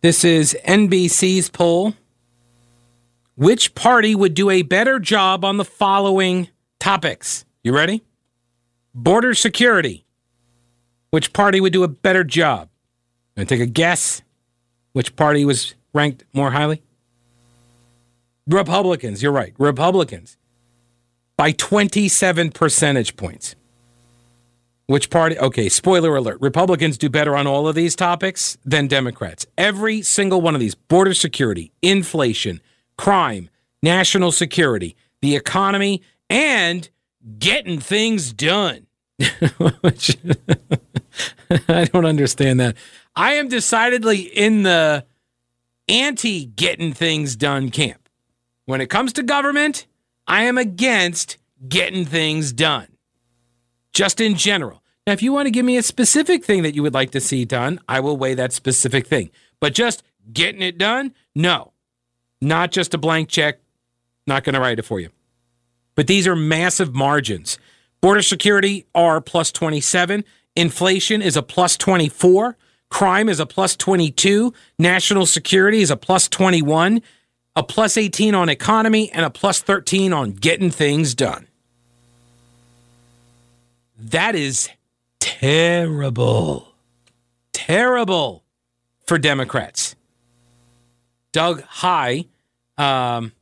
This 0.00 0.24
is 0.24 0.58
NBC's 0.66 1.48
poll. 1.48 1.94
Which 3.36 3.76
party 3.76 4.16
would 4.16 4.34
do 4.34 4.50
a 4.50 4.62
better 4.62 4.98
job 4.98 5.44
on 5.44 5.56
the 5.56 5.64
following 5.64 6.48
topics. 6.80 7.44
You 7.62 7.72
ready? 7.72 8.02
Border 8.92 9.34
security. 9.34 10.04
Which 11.10 11.32
party 11.32 11.60
would 11.60 11.72
do 11.72 11.84
a 11.84 11.88
better 11.88 12.24
job? 12.24 12.68
Gonna 13.36 13.46
take 13.46 13.60
a 13.60 13.66
guess? 13.66 14.22
Which 14.94 15.14
party 15.14 15.44
was 15.44 15.76
ranked 15.92 16.24
more 16.32 16.50
highly? 16.50 16.82
Republicans. 18.48 19.22
You're 19.22 19.30
right. 19.30 19.54
Republicans 19.58 20.38
by 21.36 21.52
27 21.52 22.50
percentage 22.50 23.16
points. 23.16 23.54
Which 24.86 25.08
party? 25.08 25.38
Okay, 25.38 25.70
spoiler 25.70 26.14
alert. 26.14 26.38
Republicans 26.42 26.98
do 26.98 27.08
better 27.08 27.34
on 27.36 27.46
all 27.46 27.66
of 27.66 27.74
these 27.74 27.96
topics 27.96 28.58
than 28.66 28.86
Democrats. 28.86 29.46
Every 29.56 30.02
single 30.02 30.42
one 30.42 30.54
of 30.54 30.60
these 30.60 30.74
border 30.74 31.14
security, 31.14 31.72
inflation, 31.80 32.60
crime, 32.98 33.48
national 33.82 34.30
security, 34.30 34.94
the 35.22 35.36
economy, 35.36 36.02
and 36.28 36.90
getting 37.38 37.80
things 37.80 38.34
done. 38.34 38.86
Which 39.80 40.18
I 41.68 41.84
don't 41.86 42.04
understand 42.04 42.60
that. 42.60 42.76
I 43.16 43.34
am 43.34 43.48
decidedly 43.48 44.20
in 44.20 44.64
the 44.64 45.06
anti 45.88 46.44
getting 46.44 46.92
things 46.92 47.36
done 47.36 47.70
camp. 47.70 48.06
When 48.66 48.82
it 48.82 48.90
comes 48.90 49.14
to 49.14 49.22
government, 49.22 49.86
I 50.26 50.44
am 50.44 50.58
against 50.58 51.38
getting 51.68 52.04
things 52.04 52.52
done 52.52 52.88
just 53.94 54.20
in 54.20 54.34
general. 54.34 54.82
Now, 55.06 55.12
if 55.12 55.22
you 55.22 55.32
want 55.32 55.46
to 55.46 55.50
give 55.50 55.64
me 55.64 55.76
a 55.76 55.82
specific 55.82 56.44
thing 56.44 56.62
that 56.62 56.74
you 56.74 56.82
would 56.82 56.94
like 56.94 57.10
to 57.12 57.20
see 57.20 57.44
done, 57.44 57.80
I 57.88 58.00
will 58.00 58.16
weigh 58.16 58.34
that 58.34 58.52
specific 58.52 59.06
thing. 59.06 59.30
But 59.60 59.74
just 59.74 60.02
getting 60.32 60.62
it 60.62 60.78
done, 60.78 61.14
no. 61.34 61.72
Not 62.40 62.72
just 62.72 62.94
a 62.94 62.98
blank 62.98 63.28
check, 63.28 63.60
not 64.26 64.44
going 64.44 64.54
to 64.54 64.60
write 64.60 64.78
it 64.78 64.84
for 64.84 65.00
you. 65.00 65.10
But 65.94 66.06
these 66.06 66.26
are 66.26 66.36
massive 66.36 66.94
margins. 66.94 67.58
Border 68.00 68.22
security 68.22 68.86
are 68.94 69.20
plus 69.20 69.52
27. 69.52 70.24
Inflation 70.56 71.22
is 71.22 71.36
a 71.36 71.42
plus 71.42 71.76
24. 71.76 72.56
Crime 72.90 73.28
is 73.28 73.40
a 73.40 73.46
plus 73.46 73.76
22. 73.76 74.52
National 74.78 75.26
security 75.26 75.80
is 75.80 75.90
a 75.90 75.96
plus 75.96 76.28
21. 76.28 77.02
A 77.56 77.62
plus 77.62 77.96
18 77.96 78.34
on 78.34 78.48
economy 78.48 79.12
and 79.12 79.24
a 79.24 79.30
plus 79.30 79.60
13 79.60 80.12
on 80.12 80.32
getting 80.32 80.70
things 80.70 81.14
done. 81.14 81.46
That 84.04 84.34
is 84.34 84.68
terrible. 85.18 86.74
Terrible 87.54 88.44
for 89.06 89.16
Democrats. 89.18 89.96
Doug 91.32 91.62
Heye, 91.62 92.26
um, 92.76 93.32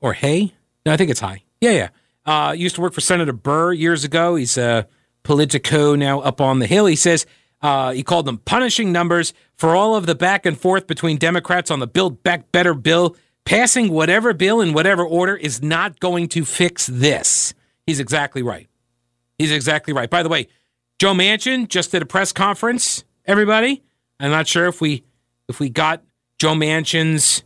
or 0.00 0.14
Hay? 0.14 0.54
No, 0.86 0.92
I 0.94 0.96
think 0.96 1.10
it's 1.10 1.20
High. 1.20 1.42
Yeah, 1.60 1.70
yeah. 1.72 1.88
Uh, 2.24 2.52
used 2.52 2.76
to 2.76 2.80
work 2.80 2.94
for 2.94 3.02
Senator 3.02 3.34
Burr 3.34 3.74
years 3.74 4.02
ago. 4.02 4.36
He's 4.36 4.56
a 4.56 4.88
Politico 5.24 5.94
now 5.94 6.20
up 6.20 6.40
on 6.40 6.58
the 6.58 6.66
Hill. 6.66 6.86
He 6.86 6.96
says 6.96 7.26
uh, 7.60 7.92
he 7.92 8.02
called 8.02 8.24
them 8.24 8.38
punishing 8.38 8.92
numbers 8.92 9.34
for 9.56 9.76
all 9.76 9.94
of 9.94 10.06
the 10.06 10.14
back 10.14 10.46
and 10.46 10.58
forth 10.58 10.86
between 10.86 11.18
Democrats 11.18 11.70
on 11.70 11.80
the 11.80 11.86
Build 11.86 12.22
Back 12.22 12.50
Better 12.50 12.72
bill. 12.72 13.14
Passing 13.44 13.92
whatever 13.92 14.32
bill 14.32 14.62
in 14.62 14.72
whatever 14.72 15.04
order 15.04 15.36
is 15.36 15.62
not 15.62 16.00
going 16.00 16.28
to 16.28 16.46
fix 16.46 16.86
this. 16.86 17.52
He's 17.86 18.00
exactly 18.00 18.42
right. 18.42 18.68
He's 19.38 19.52
exactly 19.52 19.92
right. 19.92 20.08
By 20.08 20.22
the 20.22 20.28
way, 20.28 20.48
Joe 20.98 21.12
Manchin 21.12 21.68
just 21.68 21.92
did 21.92 22.02
a 22.02 22.06
press 22.06 22.32
conference. 22.32 23.04
Everybody, 23.26 23.82
I'm 24.18 24.30
not 24.30 24.46
sure 24.46 24.66
if 24.66 24.80
we 24.80 25.04
if 25.48 25.60
we 25.60 25.68
got 25.68 26.02
Joe 26.38 26.54
Manchin's 26.54 27.42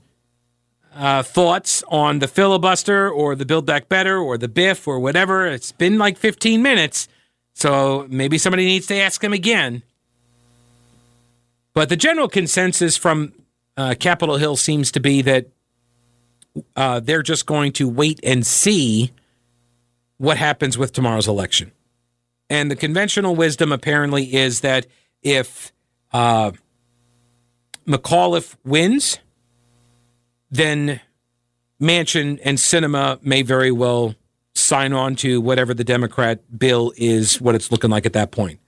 uh, 0.94 1.23
thoughts 1.23 1.82
on 1.88 2.18
the 2.18 2.28
filibuster 2.28 3.09
or 3.11 3.35
the 3.35 3.47
Build 3.47 3.66
Back 3.66 3.88
Better 3.88 4.18
or 4.18 4.37
the 4.38 4.49
BIF 4.49 4.87
or 4.88 4.99
whatever. 4.99 5.47
It's 5.47 5.73
been 5.73 5.99
like 5.99 6.16
15 6.16 6.62
minutes, 6.62 7.09
so 7.54 8.06
maybe 8.09 8.38
somebody 8.38 8.64
needs 8.64 8.87
to 8.88 8.97
ask 8.97 9.23
him 9.23 9.32
again. 9.32 9.82
But 11.73 11.88
the 11.88 11.97
general 11.97 12.28
consensus 12.28 12.97
from 12.97 13.32
uh, 13.76 13.94
Capitol 13.99 14.37
Hill 14.37 14.56
seems 14.56 14.90
to 14.92 15.00
be 15.00 15.23
that 15.23 15.47
uh, 16.76 17.00
they're 17.00 17.23
just 17.23 17.47
going 17.47 17.73
to 17.73 17.88
wait 17.88 18.20
and 18.23 18.47
see 18.47 19.12
what 20.18 20.37
happens 20.37 20.76
with 20.76 20.92
tomorrow's 20.92 21.28
election. 21.28 21.73
And 22.50 22.69
the 22.69 22.76
conventional 22.76 23.37
wisdom 23.37 23.71
apparently 23.71 24.35
is 24.35 24.61
that 24.61 24.87
if 25.23 25.73
uh, 26.12 26.50
McAuliffe 27.87 28.57
wins, 28.64 29.21
then 30.50 31.00
Manchin 31.80 32.40
and 32.45 32.59
Sinema 32.59 33.23
may 33.23 33.42
very 33.42 33.71
well 33.71 34.16
sign 34.54 34.92
on 34.92 35.14
to 35.16 35.40
whatever 35.40 35.73
the 35.73 35.85
Democrat 35.85 36.59
bill 36.59 36.92
is, 36.97 37.40
what 37.40 37.54
it's 37.54 37.71
looking 37.71 37.88
like 37.88 38.04
at 38.04 38.14
that 38.14 38.33
point. 38.33 38.59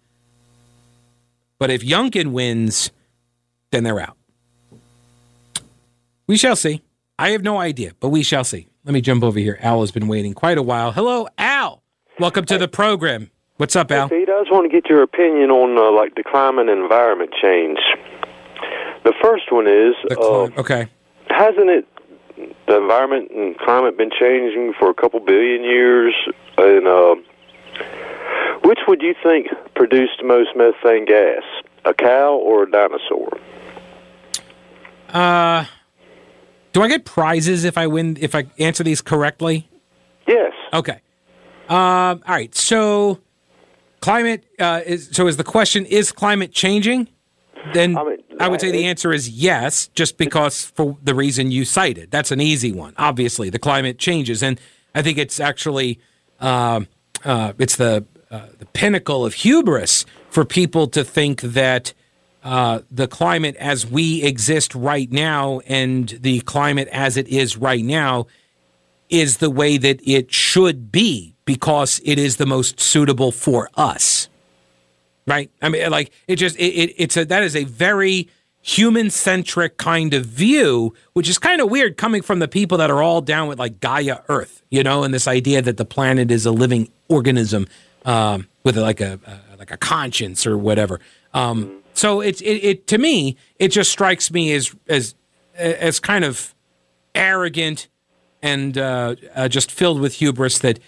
But 1.59 1.71
if 1.71 1.83
Youngkin 1.83 2.29
wins, 2.31 2.93
then 3.73 3.83
they're 3.83 4.01
out. 4.01 4.17
We 6.29 6.37
shall 6.37 6.57
see. 6.57 6.83
I 7.19 7.31
have 7.31 7.43
no 7.43 7.59
idea, 7.59 7.93
but 7.99 8.11
we 8.11 8.23
shall 8.23 8.45
see. 8.45 8.69
Let 8.85 8.95
me 8.95 9.01
jump 9.01 9.25
over 9.25 9.39
here. 9.39 9.59
Al 9.61 9.81
has 9.81 9.91
been 9.91 10.09
waiting 10.09 10.35
quite 10.35 10.57
a 10.57 10.63
while. 10.63 10.93
Hello, 10.93 11.29
Al. 11.37 11.83
Welcome 12.19 12.45
to 12.47 12.59
the 12.59 12.69
program. 12.69 13.32
What's 13.59 13.77
up, 13.77 13.93
Al? 13.93 14.09
Pete, 14.09 14.29
I 14.29 14.41
just 14.41 14.51
want 14.51 14.71
to 14.71 14.81
get 14.81 14.89
your 14.89 15.03
opinion 15.03 15.51
on 15.51 15.77
uh, 15.77 15.93
like 15.93 16.15
the 16.15 16.23
climate 16.23 16.69
and 16.69 16.83
environment 16.83 17.33
change. 17.41 17.79
The 19.05 19.13
first 19.23 19.53
one 19.53 19.67
is 19.67 19.95
uh, 20.11 20.61
okay. 20.61 20.89
Hasn't 21.29 21.69
it 21.69 21.87
the 22.67 22.77
environment 22.77 23.31
and 23.31 23.57
climate 23.59 23.99
been 23.99 24.11
changing 24.11 24.75
for 24.79 24.89
a 24.89 24.95
couple 24.95 25.21
billion 25.21 25.65
years? 25.65 26.15
And 26.57 26.87
uh, 26.87 27.15
which 28.65 28.81
would 28.89 29.03
you 29.03 29.15
think 29.23 29.49
produced 29.75 30.23
most 30.25 30.51
methane 30.57 31.05
gas, 31.05 31.43
a 31.85 31.93
cow 31.93 32.35
or 32.35 32.63
a 32.63 32.71
dinosaur? 32.71 33.39
Uh, 35.11 35.67
do 36.73 36.83
I 36.83 36.89
get 36.89 37.05
prizes 37.05 37.65
if 37.65 37.77
I 37.77 37.87
win 37.87 38.17
if 38.19 38.35
I 38.35 38.47
answer 38.59 38.83
these 38.83 39.03
correctly? 39.03 39.69
Yes. 40.27 40.53
Okay. 40.73 41.01
Um, 41.69 42.23
all 42.27 42.35
right. 42.35 42.55
So 42.55 43.21
climate 44.03 44.45
uh, 44.59 44.83
is 44.85 45.09
so 45.13 45.27
is 45.27 45.39
the 45.39 45.45
question 45.45 45.87
is 45.87 46.13
climate 46.13 46.53
changing? 46.53 47.09
Then 47.73 47.97
I, 47.97 48.05
mean, 48.05 48.19
I 48.41 48.49
would 48.49 48.61
say 48.61 48.73
the 48.73 48.85
answer 48.85 49.13
is 49.13 49.31
yes, 49.31 49.87
just 49.95 50.19
because 50.19 50.65
for 50.65 50.99
the 51.03 51.15
reason 51.15 51.53
you 51.53 51.65
cited. 51.65 52.11
That's 52.11 52.33
an 52.33 52.41
easy 52.41 52.73
one. 52.73 52.93
Obviously, 52.99 53.49
the 53.51 53.61
climate 53.61 53.99
changes, 53.99 54.43
and 54.43 54.61
I 54.95 55.01
think 55.03 55.17
it's 55.17 55.39
actually 55.39 56.01
uh, 56.41 56.81
uh, 57.25 57.53
it's 57.59 57.77
the 57.77 58.05
uh, 58.31 58.47
the 58.59 58.67
pinnacle 58.67 59.25
of 59.25 59.35
hubris 59.35 60.05
for 60.29 60.45
people 60.45 60.89
to 60.89 61.05
think 61.05 61.41
that 61.43 61.95
uh, 62.43 62.81
the 62.91 63.07
climate 63.07 63.55
as 63.57 63.87
we 63.87 64.23
exist 64.23 64.75
right 64.75 65.13
now 65.13 65.61
and 65.61 66.09
the 66.09 66.41
climate 66.41 66.89
as 66.89 67.17
it 67.17 67.29
is 67.29 67.57
right 67.57 67.85
now 67.85 68.27
is 69.13 69.37
the 69.37 69.51
way 69.51 69.77
that 69.77 70.01
it 70.09 70.33
should 70.33 70.91
be 70.91 71.37
because 71.45 72.01
it 72.05 72.19
is 72.19 72.39
the 72.39 72.47
most 72.47 72.81
suitable 72.81 73.31
for 73.31 73.69
us. 73.75 74.29
Right? 75.27 75.51
I 75.61 75.69
mean, 75.69 75.89
like 75.91 76.11
it 76.27 76.37
just 76.37 76.57
it, 76.57 76.73
it 76.73 76.95
it's 76.97 77.17
a 77.17 77.25
that 77.27 77.45
is 77.45 77.55
a 77.55 77.65
very 77.65 78.29
human 78.63 79.11
centric 79.11 79.77
kind 79.77 80.15
of 80.15 80.25
view, 80.25 80.95
which 81.13 81.29
is 81.29 81.39
kind 81.39 81.61
of 81.61 81.71
weird 81.71 81.97
coming 81.97 82.23
from 82.23 82.39
the 82.39 82.49
people 82.49 82.79
that 82.79 82.91
are 82.91 83.03
all 83.03 83.21
down 83.21 83.49
with 83.49 83.59
like 83.59 83.81
Gaia 83.81 84.19
Earth, 84.29 84.63
you 84.71 84.83
know, 84.83 85.05
and 85.05 85.13
this 85.13 85.29
idea 85.29 85.61
that 85.63 85.77
the 85.77 85.85
planet 85.85 86.31
is 86.31 86.47
a 86.47 86.53
living 86.53 86.89
organism 87.09 87.69
um, 88.05 88.49
with 88.65 88.77
like 88.77 89.01
a, 89.01 89.21
a, 89.27 89.59
like 89.59 89.71
a 89.71 89.77
conscience 89.77 90.47
or 90.47 90.57
whatever. 90.57 91.01
Um, 91.35 91.83
so 91.95 92.21
it's 92.21 92.41
it, 92.41 92.65
it 92.65 92.87
to 92.89 92.99
me 92.99 93.37
it 93.59 93.69
just 93.69 93.93
strikes 93.93 94.31
me 94.31 94.53
as 94.53 94.75
as 94.89 95.15
as 95.55 96.01
kind 96.01 96.25
of 96.25 96.55
arrogant 97.15 97.89
and 98.43 98.77
uh, 98.77 99.15
uh, 99.35 99.49
just 99.49 99.71
filled 99.71 100.01
with 100.01 100.15
hubris 100.15 100.59
that 100.59 100.81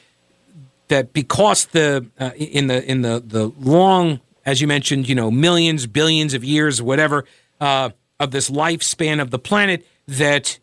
that 0.88 1.12
because 1.12 1.66
the 1.66 2.06
uh, 2.18 2.30
in 2.36 2.66
the 2.66 2.84
in 2.90 3.02
the 3.02 3.22
the 3.24 3.52
long 3.58 4.20
as 4.44 4.60
you 4.60 4.66
mentioned 4.66 5.08
you 5.08 5.14
know 5.14 5.30
millions 5.30 5.86
billions 5.86 6.34
of 6.34 6.44
years 6.44 6.82
whatever 6.82 7.24
uh, 7.60 7.90
of 8.20 8.32
this 8.32 8.50
lifespan 8.50 9.20
of 9.20 9.30
the 9.30 9.38
planet 9.38 9.86
that 10.06 10.58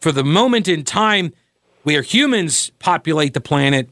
for 0.00 0.12
the 0.12 0.24
moment 0.24 0.68
in 0.68 0.84
time 0.84 1.32
where 1.82 2.02
humans 2.02 2.70
populate 2.78 3.34
the 3.34 3.40
planet 3.40 3.88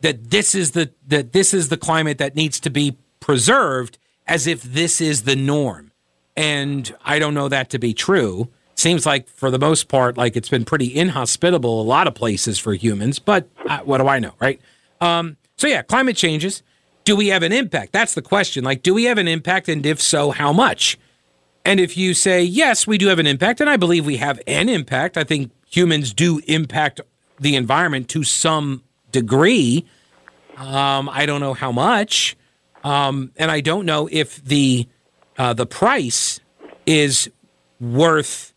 that 0.00 0.30
this 0.30 0.54
is 0.54 0.72
the 0.72 0.90
that 1.06 1.32
this 1.32 1.54
is 1.54 1.68
the 1.68 1.76
climate 1.76 2.18
that 2.18 2.34
needs 2.34 2.60
to 2.60 2.70
be 2.70 2.96
preserved 3.20 3.98
as 4.26 4.46
if 4.46 4.62
this 4.62 5.00
is 5.00 5.22
the 5.22 5.36
norm. 5.36 5.92
And 6.36 6.94
i 7.04 7.18
don't 7.18 7.34
know 7.34 7.48
that 7.48 7.70
to 7.70 7.78
be 7.78 7.94
true 7.94 8.48
seems 8.78 9.04
like 9.06 9.28
for 9.28 9.50
the 9.50 9.58
most 9.58 9.88
part 9.88 10.16
like 10.16 10.36
it's 10.36 10.48
been 10.48 10.64
pretty 10.64 10.94
inhospitable 10.94 11.80
a 11.80 11.82
lot 11.82 12.06
of 12.06 12.14
places 12.14 12.58
for 12.58 12.74
humans 12.74 13.18
but 13.18 13.48
uh, 13.66 13.78
what 13.80 13.98
do 13.98 14.08
i 14.08 14.18
know 14.18 14.32
right? 14.40 14.60
Um, 15.00 15.36
so 15.56 15.66
yeah 15.66 15.82
climate 15.82 16.16
changes. 16.16 16.62
Do 17.04 17.16
we 17.16 17.28
have 17.28 17.42
an 17.42 17.52
impact? 17.52 17.92
That's 17.92 18.14
the 18.14 18.22
question. 18.22 18.64
Like 18.64 18.82
do 18.82 18.92
we 18.94 19.04
have 19.04 19.18
an 19.18 19.28
impact? 19.28 19.68
And 19.68 19.86
if 19.86 20.00
so 20.00 20.30
how 20.30 20.52
much? 20.52 20.98
And 21.64 21.80
if 21.80 21.96
you 21.96 22.14
say 22.14 22.42
yes 22.42 22.86
we 22.86 22.98
do 22.98 23.08
have 23.08 23.18
an 23.18 23.26
impact 23.26 23.60
and 23.60 23.68
i 23.68 23.76
believe 23.76 24.06
we 24.06 24.16
have 24.16 24.40
an 24.46 24.68
impact 24.68 25.16
i 25.16 25.24
think 25.24 25.50
humans 25.70 26.12
do 26.14 26.40
impact 26.46 27.00
the 27.38 27.56
environment 27.56 28.08
to 28.08 28.24
some 28.24 28.82
degree. 29.12 29.86
Um, 30.56 31.08
I 31.08 31.26
don't 31.26 31.40
know 31.40 31.54
how 31.54 31.72
much, 31.72 32.36
um, 32.82 33.30
and 33.36 33.50
I 33.50 33.60
don't 33.60 33.86
know 33.86 34.08
if 34.10 34.42
the 34.44 34.88
uh, 35.36 35.52
the 35.52 35.66
price 35.66 36.40
is 36.84 37.30
worth 37.80 38.52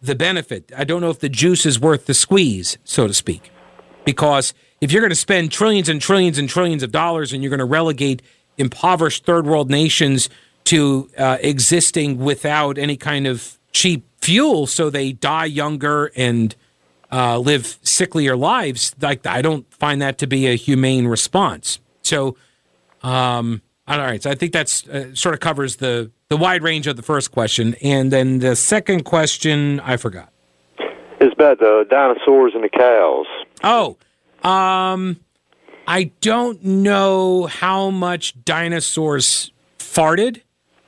the 0.00 0.14
benefit. 0.14 0.72
I 0.76 0.84
don't 0.84 1.00
know 1.00 1.10
if 1.10 1.20
the 1.20 1.28
juice 1.28 1.66
is 1.66 1.80
worth 1.80 2.06
the 2.06 2.14
squeeze, 2.14 2.78
so 2.84 3.06
to 3.06 3.14
speak, 3.14 3.50
because 4.04 4.54
if 4.80 4.92
you're 4.92 5.02
going 5.02 5.10
to 5.10 5.16
spend 5.16 5.50
trillions 5.50 5.88
and 5.88 6.00
trillions 6.00 6.38
and 6.38 6.48
trillions 6.48 6.82
of 6.82 6.92
dollars 6.92 7.32
and 7.32 7.42
you're 7.42 7.50
going 7.50 7.58
to 7.58 7.64
relegate 7.64 8.22
impoverished 8.56 9.24
third 9.24 9.46
world 9.46 9.70
nations 9.70 10.28
to 10.64 11.10
uh, 11.16 11.38
existing 11.40 12.18
without 12.18 12.78
any 12.78 12.96
kind 12.96 13.26
of 13.26 13.58
cheap 13.72 14.04
fuel, 14.20 14.66
so 14.66 14.90
they 14.90 15.12
die 15.12 15.46
younger 15.46 16.10
and 16.16 16.54
uh, 17.10 17.38
live 17.38 17.78
sicklier 17.82 18.38
lives, 18.38 18.94
like 19.00 19.24
I 19.26 19.42
don't 19.42 19.72
find 19.74 20.02
that 20.02 20.18
to 20.18 20.26
be 20.26 20.46
a 20.46 20.56
humane 20.56 21.06
response. 21.06 21.80
So, 22.02 22.36
um, 23.02 23.62
all 23.96 23.98
right, 23.98 24.22
so 24.22 24.30
I 24.30 24.34
think 24.34 24.52
that's 24.52 24.86
uh, 24.88 25.14
sort 25.14 25.34
of 25.34 25.40
covers 25.40 25.76
the 25.76 26.10
the 26.28 26.36
wide 26.36 26.62
range 26.62 26.86
of 26.86 26.96
the 26.96 27.02
first 27.02 27.32
question, 27.32 27.74
and 27.82 28.12
then 28.12 28.40
the 28.40 28.54
second 28.54 29.04
question 29.04 29.80
I 29.80 29.96
forgot. 29.96 30.30
It's 31.20 31.32
about 31.32 31.58
the 31.58 31.86
dinosaurs 31.88 32.52
and 32.54 32.62
the 32.62 32.68
cows. 32.68 33.26
Oh, 33.64 33.96
um, 34.48 35.18
I 35.86 36.12
don't 36.20 36.62
know 36.62 37.46
how 37.46 37.88
much 37.88 38.44
dinosaurs 38.44 39.52
farted, 39.78 40.42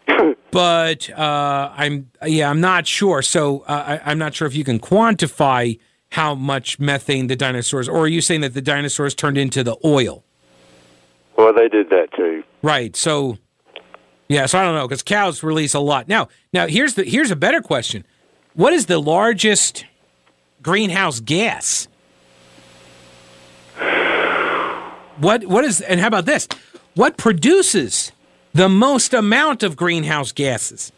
but 0.50 1.09
uh, 1.11 1.73
I'm 1.75 2.11
yeah, 2.26 2.50
I'm 2.50 2.61
not 2.61 2.87
sure. 2.87 3.23
So 3.23 3.61
uh, 3.61 3.99
I, 4.04 4.11
I'm 4.11 4.19
not 4.19 4.35
sure 4.35 4.47
if 4.47 4.54
you 4.54 4.62
can 4.62 4.78
quantify 4.78 5.78
how 6.12 6.35
much 6.35 6.78
methane 6.78 7.28
the 7.28 7.37
dinosaurs, 7.37 7.88
or 7.88 8.00
are 8.00 8.09
you 8.09 8.21
saying 8.21 8.42
that 8.42 8.52
the 8.52 8.61
dinosaurs 8.61 9.14
turned 9.14 9.38
into 9.38 9.64
the 9.64 9.76
oil? 9.85 10.23
Well, 11.40 11.54
they 11.54 11.68
did 11.68 11.88
that 11.88 12.12
too. 12.14 12.44
Right. 12.61 12.94
So 12.94 13.38
yeah, 14.28 14.44
so 14.44 14.59
I 14.59 14.64
don't 14.64 14.75
know 14.75 14.87
because 14.87 15.02
cows 15.02 15.42
release 15.42 15.73
a 15.73 15.80
lot. 15.80 16.06
Now, 16.06 16.28
now 16.52 16.66
here's 16.66 16.94
the 16.94 17.04
here's 17.04 17.30
a 17.30 17.37
better 17.37 17.62
question: 17.62 18.04
What 18.52 18.75
is 18.75 18.87
the 18.87 19.00
largest 19.00 19.87
greenhouse 20.62 21.18
gas? 21.20 21.88
What 25.18 25.47
what 25.47 25.64
is 25.64 25.80
and 25.80 25.99
how 25.99 26.09
about 26.09 26.26
this? 26.26 26.47
What 26.94 27.16
produces 27.16 28.12
the 28.52 28.68
most 28.68 29.14
amount 29.14 29.62
of 29.62 29.76
greenhouse 29.76 30.32
gases? 30.32 30.92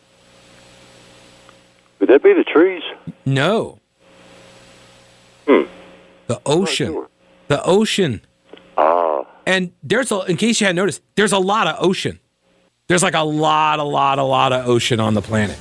Would 2.00 2.08
that 2.08 2.22
be 2.25 2.32
the 2.32 2.42
trees? 2.44 2.82
No. 3.25 3.78
Hmm. 5.46 5.62
The 6.26 6.40
ocean. 6.44 6.87
sure. 6.88 7.08
The 7.46 7.62
ocean. 7.64 8.22
Ah, 8.76 9.12
And 9.46 9.72
there's 9.82 10.12
a 10.12 10.20
in 10.22 10.37
case 10.37 10.61
you 10.61 10.66
hadn't 10.66 10.76
noticed, 10.76 11.02
there's 11.16 11.32
a 11.32 11.38
lot 11.38 11.66
of 11.66 11.76
ocean. 11.78 12.20
There's 12.88 13.02
like 13.02 13.14
a 13.14 13.20
lot, 13.20 13.78
a 13.78 13.84
lot, 13.84 14.18
a 14.18 14.22
lot 14.22 14.52
of 14.52 14.66
ocean 14.66 15.00
on 15.00 15.14
the 15.14 15.22
planet. 15.22 15.58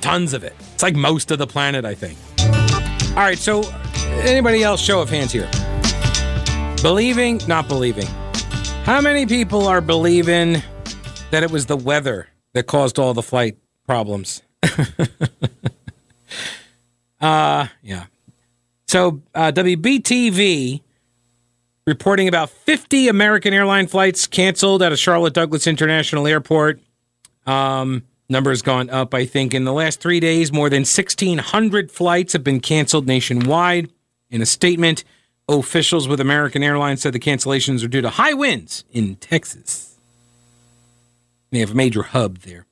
Tons 0.00 0.32
of 0.32 0.42
it. 0.44 0.54
It's 0.74 0.82
like 0.82 0.96
most 0.96 1.30
of 1.30 1.38
the 1.38 1.46
planet, 1.46 1.84
I 1.84 1.94
think. 1.94 2.18
All 3.10 3.22
right, 3.22 3.38
so 3.38 3.62
anybody 4.22 4.62
else 4.62 4.80
show 4.80 5.00
of 5.00 5.10
hands 5.10 5.32
here? 5.32 5.48
Believing, 6.82 7.40
not 7.46 7.68
believing. 7.68 8.06
How 8.84 9.00
many 9.00 9.26
people 9.26 9.66
are 9.66 9.80
believing 9.80 10.62
that 11.30 11.42
it 11.42 11.50
was 11.50 11.66
the 11.66 11.76
weather 11.76 12.28
that 12.54 12.66
caused 12.66 12.98
all 12.98 13.14
the 13.14 13.22
flight 13.22 13.58
problems? 13.86 14.42
uh, 17.20 17.66
yeah. 17.82 18.06
So 18.88 19.22
uh, 19.34 19.52
WBTV 19.52 20.80
reporting 21.86 22.28
about 22.28 22.50
50 22.50 23.08
American 23.08 23.52
airline 23.52 23.86
flights 23.86 24.26
canceled 24.26 24.82
out 24.82 24.92
of 24.92 24.98
Charlotte 24.98 25.34
Douglas 25.34 25.66
International 25.66 26.26
Airport. 26.26 26.80
Um, 27.46 28.04
numbers 28.28 28.62
gone 28.62 28.88
up, 28.90 29.14
I 29.14 29.26
think, 29.26 29.52
in 29.54 29.64
the 29.64 29.72
last 29.72 30.00
three 30.00 30.20
days. 30.20 30.52
More 30.52 30.70
than 30.70 30.82
1,600 30.82 31.90
flights 31.90 32.32
have 32.32 32.44
been 32.44 32.60
canceled 32.60 33.06
nationwide. 33.06 33.90
In 34.30 34.40
a 34.40 34.46
statement, 34.46 35.04
officials 35.48 36.08
with 36.08 36.20
American 36.20 36.62
Airlines 36.62 37.02
said 37.02 37.12
the 37.12 37.18
cancellations 37.18 37.84
are 37.84 37.88
due 37.88 38.00
to 38.00 38.10
high 38.10 38.32
winds 38.32 38.84
in 38.92 39.16
Texas. 39.16 39.98
They 41.50 41.58
have 41.58 41.72
a 41.72 41.74
major 41.74 42.02
hub 42.02 42.38
there. 42.38 42.66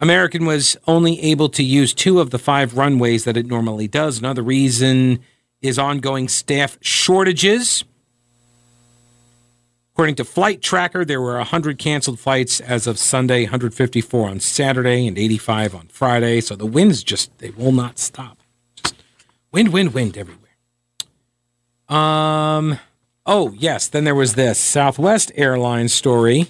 American 0.00 0.44
was 0.46 0.76
only 0.86 1.20
able 1.20 1.48
to 1.50 1.62
use 1.62 1.94
two 1.94 2.20
of 2.20 2.30
the 2.30 2.38
five 2.38 2.76
runways 2.76 3.24
that 3.24 3.36
it 3.36 3.46
normally 3.46 3.88
does. 3.88 4.18
Another 4.18 4.42
reason 4.42 5.20
is 5.60 5.78
ongoing 5.78 6.28
staff 6.28 6.76
shortages. 6.80 7.84
According 9.94 10.14
to 10.16 10.24
Flight 10.24 10.62
Tracker, 10.62 11.04
there 11.04 11.20
were 11.20 11.36
100 11.36 11.78
canceled 11.78 12.18
flights 12.18 12.60
as 12.60 12.86
of 12.86 12.98
Sunday, 12.98 13.42
154 13.42 14.30
on 14.30 14.40
Saturday, 14.40 15.06
and 15.06 15.18
85 15.18 15.74
on 15.74 15.88
Friday. 15.88 16.40
So 16.40 16.56
the 16.56 16.64
winds 16.64 17.02
just, 17.02 17.36
they 17.38 17.50
will 17.50 17.72
not 17.72 17.98
stop. 17.98 18.38
Just 18.74 18.94
wind, 19.52 19.70
wind, 19.70 19.92
wind 19.92 20.16
everywhere. 20.16 20.38
Um, 21.90 22.78
oh, 23.26 23.52
yes. 23.52 23.86
Then 23.88 24.04
there 24.04 24.14
was 24.14 24.34
this 24.34 24.58
Southwest 24.58 25.30
Airlines 25.34 25.92
story 25.92 26.46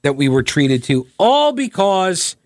that 0.00 0.16
we 0.16 0.30
were 0.30 0.42
treated 0.42 0.82
to, 0.84 1.06
all 1.18 1.52
because 1.52 2.36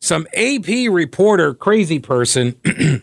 some 0.00 0.26
AP 0.34 0.90
reporter, 0.90 1.52
crazy 1.52 1.98
person, 1.98 2.56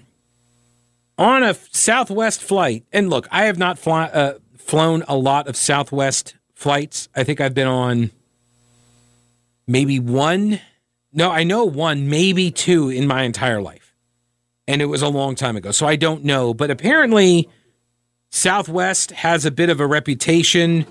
on 1.19 1.43
a 1.43 1.53
Southwest 1.71 2.41
flight. 2.41 2.83
And 2.91 3.11
look, 3.11 3.27
I 3.31 3.45
have 3.45 3.59
not 3.59 3.77
fly, 3.77 4.05
uh, 4.05 4.39
flown 4.65 5.03
a 5.07 5.15
lot 5.15 5.47
of 5.47 5.55
Southwest 5.55 6.35
flights. 6.53 7.09
I 7.15 7.23
think 7.23 7.41
I've 7.41 7.53
been 7.53 7.67
on 7.67 8.11
maybe 9.67 9.99
one. 9.99 10.59
No, 11.11 11.29
I 11.29 11.43
know 11.43 11.65
one, 11.65 12.09
maybe 12.09 12.49
two 12.51 12.89
in 12.89 13.05
my 13.07 13.23
entire 13.23 13.61
life. 13.61 13.93
And 14.67 14.81
it 14.81 14.85
was 14.85 15.01
a 15.01 15.09
long 15.09 15.35
time 15.35 15.57
ago. 15.57 15.71
So 15.71 15.85
I 15.85 15.95
don't 15.95 16.23
know. 16.23 16.53
But 16.53 16.71
apparently, 16.71 17.49
Southwest 18.31 19.11
has 19.11 19.45
a 19.45 19.51
bit 19.51 19.69
of 19.69 19.79
a 19.79 19.85
reputation 19.85 20.85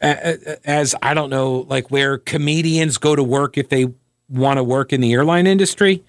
as, 0.00 0.94
I 1.00 1.14
don't 1.14 1.30
know, 1.30 1.66
like 1.68 1.90
where 1.90 2.18
comedians 2.18 2.98
go 2.98 3.14
to 3.14 3.22
work 3.22 3.56
if 3.56 3.68
they 3.68 3.86
want 4.28 4.58
to 4.58 4.64
work 4.64 4.92
in 4.92 5.00
the 5.00 5.12
airline 5.12 5.46
industry. 5.46 6.02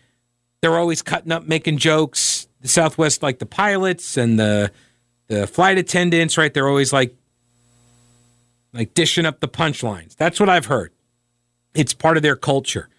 They're 0.61 0.77
always 0.77 1.01
cutting 1.01 1.31
up, 1.31 1.47
making 1.47 1.77
jokes. 1.77 2.47
The 2.61 2.67
Southwest, 2.67 3.23
like 3.23 3.39
the 3.39 3.45
pilots 3.45 4.17
and 4.17 4.37
the 4.37 4.71
the 5.29 5.47
flight 5.47 5.77
attendants, 5.77 6.37
right? 6.37 6.53
They're 6.53 6.67
always 6.67 6.91
like 6.91 7.15
like 8.73 8.93
dishing 8.93 9.25
up 9.25 9.39
the 9.39 9.47
punchlines. 9.47 10.15
That's 10.15 10.39
what 10.39 10.49
I've 10.49 10.65
heard. 10.65 10.91
It's 11.73 11.93
part 11.93 12.17
of 12.17 12.23
their 12.23 12.35
culture. 12.35 12.89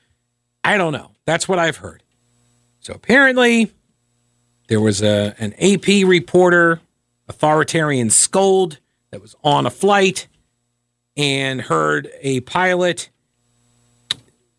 I 0.64 0.78
don't 0.78 0.92
know. 0.92 1.12
That's 1.26 1.48
what 1.48 1.58
I've 1.58 1.76
heard. 1.76 2.02
So 2.80 2.94
apparently 2.94 3.72
there 4.68 4.80
was 4.80 5.02
a 5.02 5.34
an 5.38 5.52
AP 5.60 6.06
reporter, 6.06 6.80
authoritarian 7.28 8.10
scold 8.10 8.78
that 9.10 9.20
was 9.20 9.34
on 9.44 9.66
a 9.66 9.70
flight 9.70 10.28
and 11.16 11.60
heard 11.60 12.08
a 12.22 12.40
pilot 12.40 13.10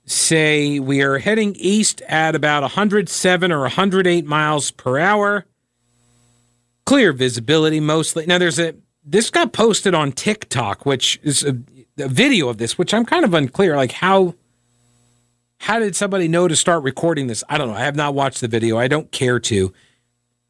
say 0.06 0.78
we 0.80 1.02
are 1.02 1.20
heading 1.20 1.56
east 1.58 2.02
at 2.02 2.36
about 2.36 2.64
107 2.64 3.52
or 3.52 3.62
108 3.62 4.26
miles 4.26 4.72
per 4.72 5.00
hour 5.00 5.46
clear 6.86 7.14
visibility 7.14 7.80
mostly. 7.80 8.26
Now 8.26 8.38
there's 8.38 8.60
a 8.60 8.76
this 9.04 9.30
got 9.30 9.54
posted 9.54 9.96
on 9.96 10.12
TikTok, 10.12 10.86
which 10.86 11.20
is 11.24 11.44
a, 11.44 11.58
a, 11.98 12.08
video 12.08 12.50
of 12.50 12.58
this, 12.58 12.78
which 12.78 12.94
I'm 12.94 13.06
kind 13.06 13.26
of 13.26 13.34
unclear. 13.34 13.76
Like 13.76 13.94
how 13.94 14.36
how 15.60 15.80
did 15.80 15.96
somebody 15.96 16.28
know 16.28 16.48
to 16.48 16.56
start 16.56 16.84
recording 16.84 17.28
this? 17.28 17.44
I 17.50 17.58
don't 17.58 17.68
know. 17.68 17.76
I 17.76 17.84
have 17.84 17.96
not 17.96 18.14
watched 18.14 18.42
the 18.42 18.48
video. 18.48 18.78
I 18.78 18.88
don't 18.88 19.12
care 19.12 19.40
to. 19.40 19.74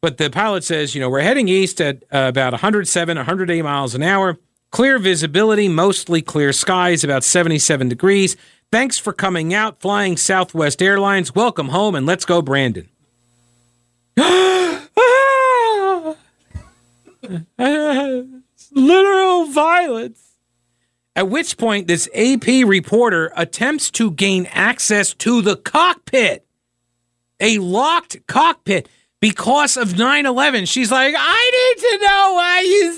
But 0.00 0.16
the 0.18 0.30
pilot 0.30 0.64
says, 0.64 0.94
you 0.94 1.00
know, 1.00 1.08
we're 1.08 1.20
heading 1.20 1.48
east 1.48 1.80
at 1.80 2.02
uh, 2.12 2.26
about 2.28 2.52
107, 2.52 3.16
108 3.16 3.62
miles 3.62 3.94
an 3.94 4.02
hour. 4.02 4.38
Clear 4.72 4.98
visibility, 4.98 5.68
mostly 5.68 6.22
clear 6.22 6.52
skies, 6.52 7.04
about 7.04 7.22
77 7.22 7.88
degrees. 7.88 8.36
Thanks 8.72 8.98
for 8.98 9.12
coming 9.12 9.52
out, 9.52 9.80
flying 9.80 10.16
Southwest 10.16 10.82
Airlines. 10.82 11.34
Welcome 11.34 11.68
home, 11.68 11.94
and 11.94 12.06
let's 12.06 12.24
go, 12.24 12.40
Brandon. 12.42 12.88
literal 18.72 19.46
violence. 19.46 20.32
At 21.14 21.28
which 21.28 21.58
point, 21.58 21.88
this 21.88 22.08
AP 22.14 22.66
reporter 22.66 23.32
attempts 23.36 23.90
to 23.92 24.10
gain 24.10 24.46
access 24.46 25.12
to 25.14 25.42
the 25.42 25.56
cockpit, 25.56 26.46
a 27.38 27.58
locked 27.58 28.26
cockpit, 28.26 28.88
because 29.20 29.76
of 29.76 29.96
9 29.96 30.26
11. 30.26 30.66
She's 30.66 30.90
like, 30.90 31.14
I 31.16 31.74
need 31.74 31.80
to 31.80 31.98
know 32.04 32.34
why 32.34 32.60
you 32.60 32.92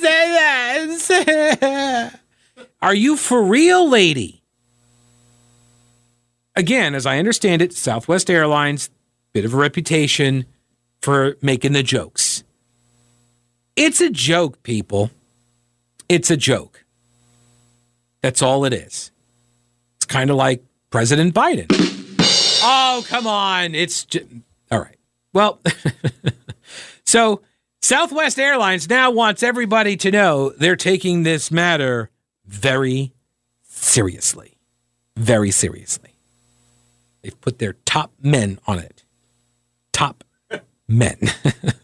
said 1.07 1.27
that. 1.27 2.21
Are 2.83 2.95
you 2.95 3.17
for 3.17 3.43
real, 3.43 3.89
lady? 3.89 4.43
Again, 6.57 6.95
as 6.95 7.05
I 7.05 7.19
understand 7.19 7.63
it, 7.63 7.73
Southwest 7.73 8.31
Airlines, 8.31 8.91
bit 9.33 9.45
of 9.45 9.53
a 9.55 9.57
reputation 9.57 10.47
for 11.03 11.37
making 11.43 11.73
the 11.73 11.83
jokes. 11.83 12.34
It's 13.77 14.01
a 14.01 14.11
joke, 14.11 14.63
people. 14.63 15.11
It's 16.09 16.31
a 16.31 16.37
joke. 16.37 16.85
That's 18.23 18.41
all 18.43 18.65
it 18.65 18.73
is. 18.73 19.11
It's 19.97 20.07
kind 20.07 20.31
of 20.31 20.37
like 20.37 20.65
President 20.91 21.35
Biden. 21.35 21.67
Oh, 22.63 23.05
come 23.09 23.27
on. 23.27 23.75
It's 23.75 24.05
just, 24.05 24.27
all 24.71 24.81
right. 24.81 24.97
Well, 25.33 25.61
so 27.05 27.43
Southwest 27.83 28.39
Airlines 28.39 28.89
now 28.89 29.11
wants 29.11 29.43
everybody 29.43 29.97
to 29.99 30.11
know 30.11 30.51
they're 30.51 30.77
taking 30.77 31.23
this 31.25 31.51
matter 31.51 32.11
very 32.47 33.13
seriously. 33.63 34.57
Very 35.17 35.51
seriously. 35.51 36.15
They've 37.23 37.39
put 37.41 37.59
their 37.59 37.75
top 37.85 38.13
men 38.23 38.59
on 38.67 38.79
it. 38.79 39.05
Top 39.93 40.25
men. 40.89 41.19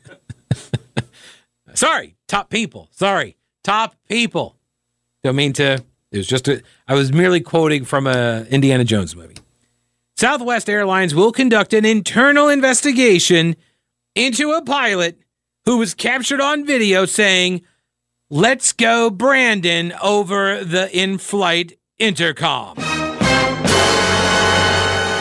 Sorry, 1.80 2.14
top 2.28 2.50
people. 2.50 2.90
Sorry, 2.92 3.38
top 3.64 3.94
people. 4.06 4.54
Don't 5.24 5.34
mean 5.34 5.54
to. 5.54 5.82
It 6.12 6.18
was 6.18 6.26
just 6.26 6.46
a. 6.46 6.62
I 6.86 6.92
was 6.92 7.10
merely 7.10 7.40
quoting 7.40 7.86
from 7.86 8.06
a 8.06 8.44
Indiana 8.50 8.84
Jones 8.84 9.16
movie. 9.16 9.36
Southwest 10.14 10.68
Airlines 10.68 11.14
will 11.14 11.32
conduct 11.32 11.72
an 11.72 11.86
internal 11.86 12.50
investigation 12.50 13.56
into 14.14 14.52
a 14.52 14.60
pilot 14.60 15.20
who 15.64 15.78
was 15.78 15.94
captured 15.94 16.42
on 16.42 16.66
video 16.66 17.06
saying, 17.06 17.62
Let's 18.28 18.74
go, 18.74 19.08
Brandon, 19.08 19.94
over 20.02 20.62
the 20.62 20.94
in 20.94 21.16
flight 21.16 21.78
intercom. 21.98 22.76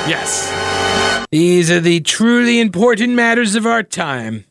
Yes. 0.09 1.25
These 1.31 1.71
are 1.71 1.79
the 1.79 2.01
truly 2.01 2.59
important 2.59 3.13
matters 3.13 3.55
of 3.55 3.65
our 3.65 3.81
time. 3.81 4.43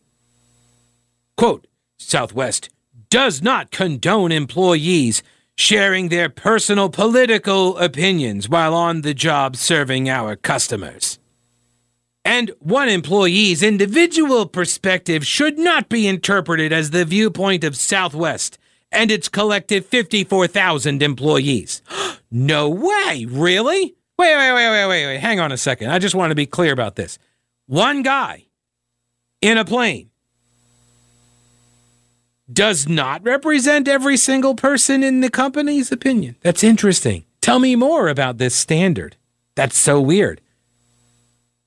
Quote 1.36 1.67
Southwest 1.98 2.68
does 3.10 3.42
not 3.42 3.70
condone 3.70 4.32
employees 4.32 5.22
sharing 5.56 6.08
their 6.08 6.28
personal 6.28 6.88
political 6.88 7.76
opinions 7.78 8.48
while 8.48 8.74
on 8.74 9.00
the 9.00 9.14
job 9.14 9.56
serving 9.56 10.08
our 10.08 10.36
customers. 10.36 11.18
And 12.24 12.52
one 12.60 12.88
employee's 12.88 13.62
individual 13.62 14.46
perspective 14.46 15.26
should 15.26 15.58
not 15.58 15.88
be 15.88 16.06
interpreted 16.06 16.72
as 16.72 16.90
the 16.90 17.04
viewpoint 17.04 17.64
of 17.64 17.76
Southwest 17.76 18.58
and 18.92 19.10
its 19.10 19.28
collective 19.28 19.86
54,000 19.86 21.02
employees. 21.02 21.82
no 22.30 22.68
way, 22.68 23.26
really? 23.28 23.94
Wait, 24.18 24.36
wait, 24.36 24.52
wait, 24.52 24.70
wait, 24.70 24.86
wait, 24.88 25.06
wait. 25.06 25.20
Hang 25.20 25.40
on 25.40 25.52
a 25.52 25.56
second. 25.56 25.90
I 25.90 25.98
just 25.98 26.14
want 26.14 26.30
to 26.30 26.34
be 26.34 26.46
clear 26.46 26.72
about 26.72 26.96
this. 26.96 27.18
One 27.66 28.02
guy 28.02 28.46
in 29.40 29.58
a 29.58 29.64
plane 29.64 30.07
does 32.50 32.88
not 32.88 33.22
represent 33.24 33.88
every 33.88 34.16
single 34.16 34.54
person 34.54 35.02
in 35.02 35.20
the 35.20 35.30
company's 35.30 35.92
opinion. 35.92 36.36
That's 36.40 36.64
interesting. 36.64 37.24
Tell 37.40 37.58
me 37.58 37.76
more 37.76 38.08
about 38.08 38.38
this 38.38 38.54
standard. 38.54 39.16
That's 39.54 39.76
so 39.76 40.00
weird. 40.00 40.40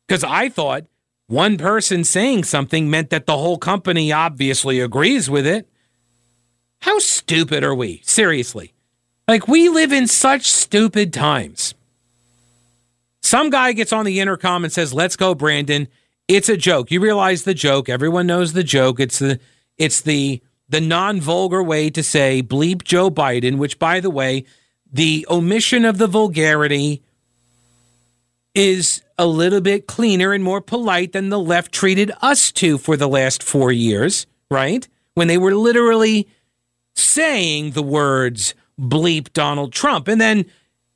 Because 0.07 0.23
I 0.23 0.49
thought 0.49 0.85
one 1.27 1.57
person 1.57 2.03
saying 2.03 2.43
something 2.43 2.89
meant 2.89 3.09
that 3.11 3.25
the 3.25 3.37
whole 3.37 3.57
company 3.57 4.11
obviously 4.11 4.79
agrees 4.79 5.29
with 5.29 5.47
it. 5.47 5.67
How 6.81 6.99
stupid 6.99 7.63
are 7.63 7.75
we? 7.75 8.01
Seriously. 8.03 8.73
Like, 9.27 9.47
we 9.47 9.69
live 9.69 9.93
in 9.93 10.07
such 10.07 10.51
stupid 10.51 11.13
times. 11.13 11.75
Some 13.21 13.49
guy 13.49 13.71
gets 13.73 13.93
on 13.93 14.03
the 14.03 14.19
intercom 14.19 14.63
and 14.63 14.73
says, 14.73 14.93
"Let's 14.93 15.15
go, 15.15 15.35
Brandon." 15.35 15.87
It's 16.27 16.49
a 16.49 16.57
joke. 16.57 16.91
You 16.91 16.99
realize 16.99 17.43
the 17.43 17.53
joke. 17.53 17.87
Everyone 17.87 18.27
knows 18.27 18.53
the 18.53 18.63
joke. 18.63 18.99
It's 18.99 19.19
the 19.19 19.39
it's 19.77 20.01
the 20.01 20.41
the 20.71 20.81
non-vulgar 20.81 21.61
way 21.61 21.89
to 21.91 22.01
say 22.01 22.41
bleep 22.41 22.83
Joe 22.83 23.11
Biden, 23.11 23.57
which 23.57 23.77
by 23.77 23.99
the 23.99 24.09
way, 24.09 24.45
the 24.91 25.25
omission 25.29 25.85
of 25.85 25.97
the 25.97 26.07
vulgarity 26.07 27.01
is 28.55 29.01
a 29.17 29.27
little 29.27 29.61
bit 29.61 29.87
cleaner 29.87 30.33
and 30.33 30.43
more 30.43 30.61
polite 30.61 31.11
than 31.13 31.29
the 31.29 31.39
left 31.39 31.71
treated 31.71 32.11
us 32.21 32.51
to 32.53 32.77
for 32.77 32.97
the 32.97 33.07
last 33.07 33.43
4 33.43 33.71
years, 33.71 34.25
right? 34.49 34.87
When 35.13 35.27
they 35.27 35.37
were 35.37 35.55
literally 35.55 36.27
saying 36.95 37.71
the 37.71 37.83
words 37.83 38.55
bleep 38.79 39.31
Donald 39.33 39.71
Trump 39.71 40.07
and 40.07 40.19
then 40.19 40.45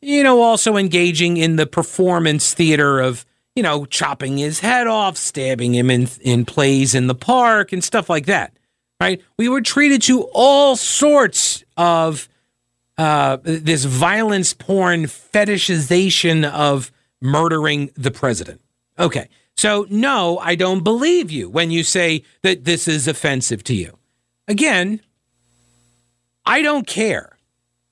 you 0.06 0.24
know, 0.24 0.42
also 0.42 0.78
engaging 0.78 1.38
in 1.38 1.56
the 1.56 1.66
performance 1.66 2.54
theater 2.54 3.00
of, 3.00 3.26
you 3.56 3.64
know, 3.64 3.86
chopping 3.86 4.38
his 4.38 4.60
head 4.60 4.86
off, 4.86 5.18
stabbing 5.18 5.74
him 5.74 5.90
in, 5.90 6.08
in 6.22 6.46
plays 6.46 6.94
in 6.94 7.08
the 7.08 7.16
park 7.16 7.74
and 7.74 7.84
stuff 7.84 8.08
like 8.08 8.28
that, 8.28 8.55
right? 9.00 9.22
We 9.38 9.50
were 9.50 9.62
treated 9.62 10.02
to 10.04 10.24
all 10.34 10.76
sorts 10.76 11.64
of 11.78 12.30
uh, 12.98 13.38
this 13.44 13.86
violence 13.86 14.54
porn 14.54 15.04
fetishization 15.04 16.50
of 16.50 16.92
murdering 17.22 17.92
the 17.96 18.12
president. 18.12 18.62
Okay. 18.98 19.30
So, 19.58 19.86
no, 19.90 20.38
I 20.40 20.56
don't 20.56 20.84
believe 20.84 21.32
you 21.32 21.50
when 21.50 21.72
you 21.72 21.84
say 21.84 22.24
that 22.42 22.66
this 22.66 22.88
is 22.88 23.08
offensive 23.08 23.64
to 23.66 23.74
you. 23.74 23.98
Again, 24.48 25.00
I 26.46 26.62
don't 26.62 26.86
care 26.86 27.36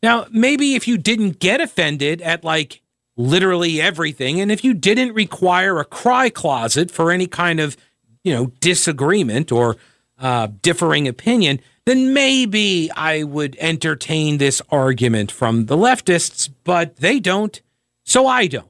now, 0.03 0.27
maybe 0.29 0.75
if 0.75 0.85
you 0.85 0.97
didn't 0.97 1.39
get 1.39 1.61
offended 1.61 2.21
at 2.21 2.43
like 2.43 2.81
literally 3.15 3.81
everything, 3.81 4.41
and 4.41 4.51
if 4.51 4.61
you 4.61 4.73
didn't 4.73 5.13
require 5.13 5.79
a 5.79 5.85
cry 5.85 6.29
closet 6.29 6.91
for 6.91 7.09
any 7.09 7.25
kind 7.25 7.61
of, 7.61 7.77
you 8.21 8.33
know, 8.33 8.47
disagreement 8.59 9.49
or 9.49 9.77
uh, 10.19 10.47
differing 10.61 11.07
opinion, 11.07 11.59
then 11.85 12.13
maybe 12.13 12.89
I 12.95 13.23
would 13.23 13.57
entertain 13.59 14.37
this 14.37 14.61
argument 14.69 15.31
from 15.31 15.65
the 15.65 15.75
leftists, 15.75 16.49
but 16.63 16.97
they 16.97 17.19
don't, 17.19 17.61
so 18.03 18.27
I 18.27 18.47
don't. 18.47 18.67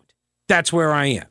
That's 0.48 0.74
where 0.74 0.92
I 0.92 1.06
am. 1.06 1.26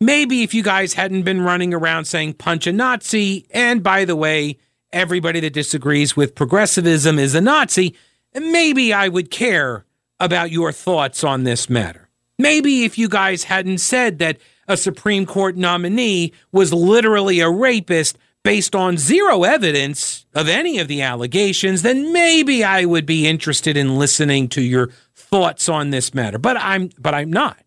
Maybe 0.00 0.42
if 0.42 0.54
you 0.54 0.62
guys 0.62 0.94
hadn't 0.94 1.22
been 1.22 1.42
running 1.42 1.74
around 1.74 2.06
saying 2.06 2.34
punch 2.34 2.66
a 2.66 2.72
Nazi, 2.72 3.46
and 3.50 3.82
by 3.82 4.04
the 4.04 4.16
way, 4.16 4.58
everybody 4.92 5.40
that 5.40 5.52
disagrees 5.52 6.16
with 6.16 6.34
progressivism 6.34 7.18
is 7.18 7.34
a 7.34 7.40
Nazi, 7.40 7.94
maybe 8.34 8.92
I 8.92 9.08
would 9.08 9.30
care 9.30 9.84
about 10.18 10.50
your 10.50 10.72
thoughts 10.72 11.22
on 11.22 11.44
this 11.44 11.68
matter. 11.70 12.08
Maybe 12.38 12.84
if 12.84 12.96
you 12.96 13.08
guys 13.08 13.44
hadn't 13.44 13.78
said 13.78 14.18
that 14.18 14.38
a 14.66 14.76
Supreme 14.76 15.26
Court 15.26 15.56
nominee 15.56 16.32
was 16.52 16.72
literally 16.72 17.40
a 17.40 17.50
rapist 17.50 18.16
based 18.42 18.74
on 18.74 18.96
zero 18.96 19.44
evidence 19.44 20.26
of 20.34 20.48
any 20.48 20.78
of 20.78 20.88
the 20.88 21.02
allegations, 21.02 21.82
then 21.82 22.12
maybe 22.12 22.64
I 22.64 22.84
would 22.84 23.06
be 23.06 23.26
interested 23.26 23.76
in 23.76 23.98
listening 23.98 24.48
to 24.50 24.62
your 24.62 24.90
thoughts 25.14 25.68
on 25.68 25.90
this 25.90 26.14
matter. 26.14 26.38
But 26.38 26.56
I'm 26.58 26.90
but 26.98 27.14
I'm 27.14 27.32
not 27.32 27.58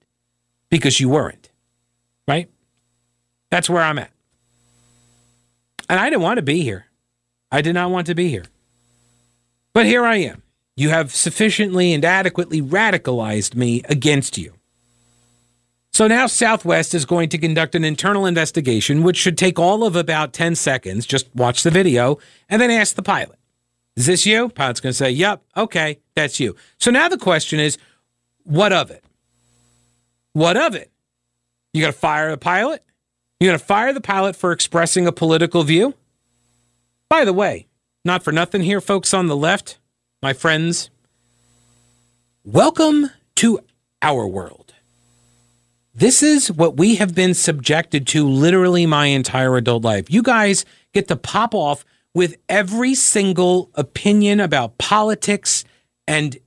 because 0.70 1.00
you 1.00 1.10
weren't. 1.10 1.50
Right? 2.28 2.50
That's 3.50 3.70
where 3.70 3.84
I'm 3.84 4.00
at. 4.00 4.12
And 5.90 6.00
I 6.00 6.10
didn't 6.10 6.24
want 6.24 6.38
to 6.38 6.44
be 6.44 6.62
here. 6.62 6.86
I 7.52 7.62
did 7.62 7.74
not 7.74 7.92
want 7.92 8.08
to 8.08 8.16
be 8.16 8.30
here. 8.30 8.46
But 9.74 9.86
here 9.86 10.06
I 10.06 10.16
am. 10.18 10.42
You 10.76 10.90
have 10.90 11.14
sufficiently 11.14 11.94
and 11.94 12.04
adequately 12.04 12.62
radicalized 12.62 13.56
me 13.56 13.84
against 13.86 14.38
you. 14.38 14.54
So 15.94 16.08
now 16.08 16.26
Southwest 16.26 16.96
is 16.96 17.06
going 17.06 17.30
to 17.30 17.38
conduct 17.38 17.76
an 17.76 17.84
internal 17.84 18.26
investigation, 18.26 19.04
which 19.04 19.18
should 19.18 19.38
take 19.38 19.60
all 19.60 19.84
of 19.86 19.96
about 19.96 20.34
10 20.34 20.56
seconds. 20.56 21.06
Just 21.06 21.28
watch 21.36 21.62
the 21.62 21.70
video 21.70 22.18
and 22.50 22.60
then 22.60 22.72
ask 22.72 22.96
the 22.96 23.04
pilot, 23.04 23.38
Is 23.96 24.08
this 24.08 24.26
you? 24.26 24.50
Pilot's 24.50 24.80
going 24.80 24.92
to 24.92 24.98
say, 24.98 25.12
Yep, 25.12 25.44
okay, 25.56 26.00
that's 26.16 26.40
you. 26.40 26.56
So 26.80 26.90
now 26.90 27.10
the 27.10 27.18
question 27.18 27.60
is, 27.60 27.78
What 28.44 28.74
of 28.74 28.90
it? 28.90 29.04
What 30.34 30.58
of 30.58 30.74
it? 30.74 30.92
You 31.74 31.82
going 31.82 31.94
to 31.94 32.00
fire 32.00 32.32
the 32.32 32.38
pilot? 32.38 32.84
You 33.40 33.50
going 33.50 33.60
to 33.60 33.66
fire 33.66 33.94
the 33.94 34.02
pilot 34.02 34.36
for 34.36 34.52
expressing 34.52 35.06
a 35.06 35.12
political 35.12 35.64
view? 35.64 35.94
By 37.08 37.24
the 37.24 37.34
way, 37.34 37.68
not 38.04 38.24
for 38.24 38.32
nothing 38.32 38.64
here, 38.64 38.82
folks 38.82 39.14
on 39.14 39.28
the 39.28 39.36
left 39.36 39.78
my 40.24 40.32
friends, 40.32 40.90
welcome 42.46 43.10
to 43.36 43.60
our 44.02 44.26
world. 44.26 44.73
This 45.96 46.24
is 46.24 46.52
what 46.52 46.76
we 46.78 46.96
have 46.96 47.14
been 47.14 47.36
subjected 47.36 48.08
to 48.08 48.28
literally 48.28 48.88
my 48.88 49.08
entire 49.08 49.56
adult 49.58 49.84
life. 49.84 50.10
You 50.10 50.24
guys 50.24 50.66
get 50.92 51.08
to 51.10 51.16
pop 51.16 51.54
off 51.54 51.86
with 52.16 52.36
every 52.50 52.96
single 52.96 53.70
opinion 53.76 54.40
about 54.40 54.80
politics 54.80 55.64
and 56.08 56.38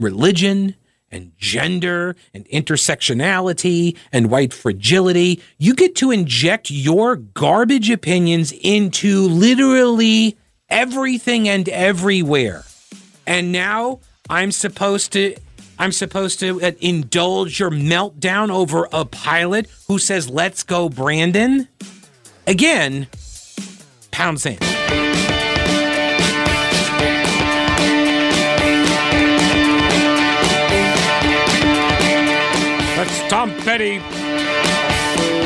religion 0.00 0.74
and 1.12 1.32
gender 1.36 2.16
and 2.34 2.44
intersectionality 2.48 3.96
and 4.12 4.28
white 4.28 4.52
fragility. 4.52 5.40
You 5.58 5.74
get 5.74 5.94
to 5.96 6.10
inject 6.10 6.68
your 6.68 7.16
garbage 7.16 7.90
opinions 7.90 8.52
into 8.60 9.20
literally 9.28 10.36
everything 10.68 11.48
and 11.48 11.68
everywhere. 11.68 12.64
And 13.24 13.52
now 13.52 14.00
I'm 14.28 14.50
supposed 14.50 15.12
to 15.12 15.36
I'm 15.82 15.90
supposed 15.90 16.38
to 16.38 16.62
uh, 16.62 16.70
indulge 16.78 17.58
your 17.58 17.72
meltdown 17.72 18.50
over 18.50 18.86
a 18.92 19.04
pilot 19.04 19.68
who 19.88 19.98
says, 19.98 20.30
let's 20.30 20.62
go, 20.62 20.88
Brandon? 20.88 21.66
Again, 22.46 23.08
pound 24.12 24.40
sand. 24.40 24.60
That's 32.94 33.28
Tom 33.28 33.50
Petty. 33.64 33.98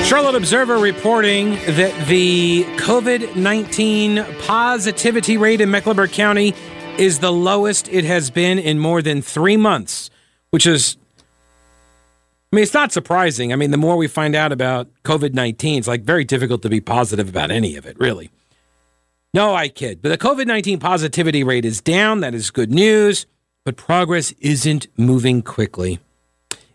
Charlotte 0.05 0.35
Observer 0.35 0.77
reporting 0.77 1.53
that 1.67 1.95
the 2.09 2.65
COVID 2.77 3.37
19 3.37 4.23
positivity 4.43 5.39
rate 5.39 5.63
in 5.63 5.71
Mecklenburg 5.71 6.13
County 6.13 6.55
is 6.99 7.21
the 7.21 7.33
lowest 7.33 7.89
it 7.89 8.05
has 8.05 8.31
been 8.31 8.59
in 8.59 8.79
more 8.79 9.01
than 9.01 9.23
three 9.23 9.57
months 9.57 10.11
which 10.57 10.67
is, 10.67 10.97
I 12.51 12.57
mean, 12.57 12.63
it's 12.63 12.73
not 12.73 12.91
surprising. 12.91 13.53
I 13.53 13.57
mean, 13.57 13.73
the 13.73 13.77
more 13.77 13.99
we 13.99 14.09
find 14.09 14.35
out 14.35 14.53
about 14.53 14.89
COVID 15.05 15.35
19, 15.35 15.81
it's 15.81 15.87
like 15.87 16.01
very 16.01 16.25
difficult 16.25 16.63
to 16.63 16.71
be 16.71 16.81
positive 16.81 17.29
about 17.29 17.51
any 17.51 17.77
of 17.77 17.85
it, 17.85 18.01
really. 18.01 18.31
No, 19.35 19.55
I 19.55 19.69
kid. 19.69 20.01
But 20.01 20.09
the 20.09 20.17
COVID 20.17 20.47
19 20.47 20.79
positivity 20.79 21.45
rate 21.45 21.67
is 21.67 21.83
down. 21.83 22.21
That 22.21 22.35
is 22.35 22.51
good 22.51 22.73
news. 22.73 23.27
But 23.67 23.77
progress 23.77 24.33
isn't 24.41 24.87
moving 24.97 25.43
quickly. 25.43 25.99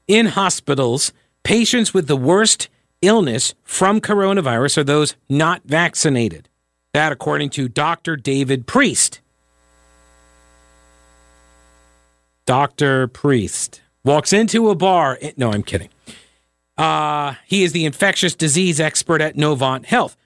In 0.08 0.28
hospitals, 0.28 1.12
patients 1.42 1.92
with 1.92 2.06
the 2.06 2.16
worst 2.16 2.70
illness 3.02 3.56
from 3.64 4.00
coronavirus 4.00 4.78
are 4.78 4.84
those 4.84 5.16
not 5.28 5.64
vaccinated. 5.66 6.50
That, 6.94 7.12
according 7.12 7.50
to 7.58 7.68
Dr. 7.68 8.16
David 8.16 8.68
Priest. 8.68 9.21
Dr. 12.46 13.08
Priest 13.08 13.82
walks 14.04 14.34
into 14.34 14.70
a 14.70 14.76
bar. 14.76 15.20
No, 15.38 15.52
I'm 15.52 15.64
kidding. 15.64 15.90
Uh, 16.78 17.36
he 17.46 17.64
is 17.64 17.74
the 17.74 17.86
infectious 17.86 18.34
disease 18.34 18.80
expert 18.80 19.22
at 19.22 19.36
Novant 19.36 19.86
Health. 19.86 20.18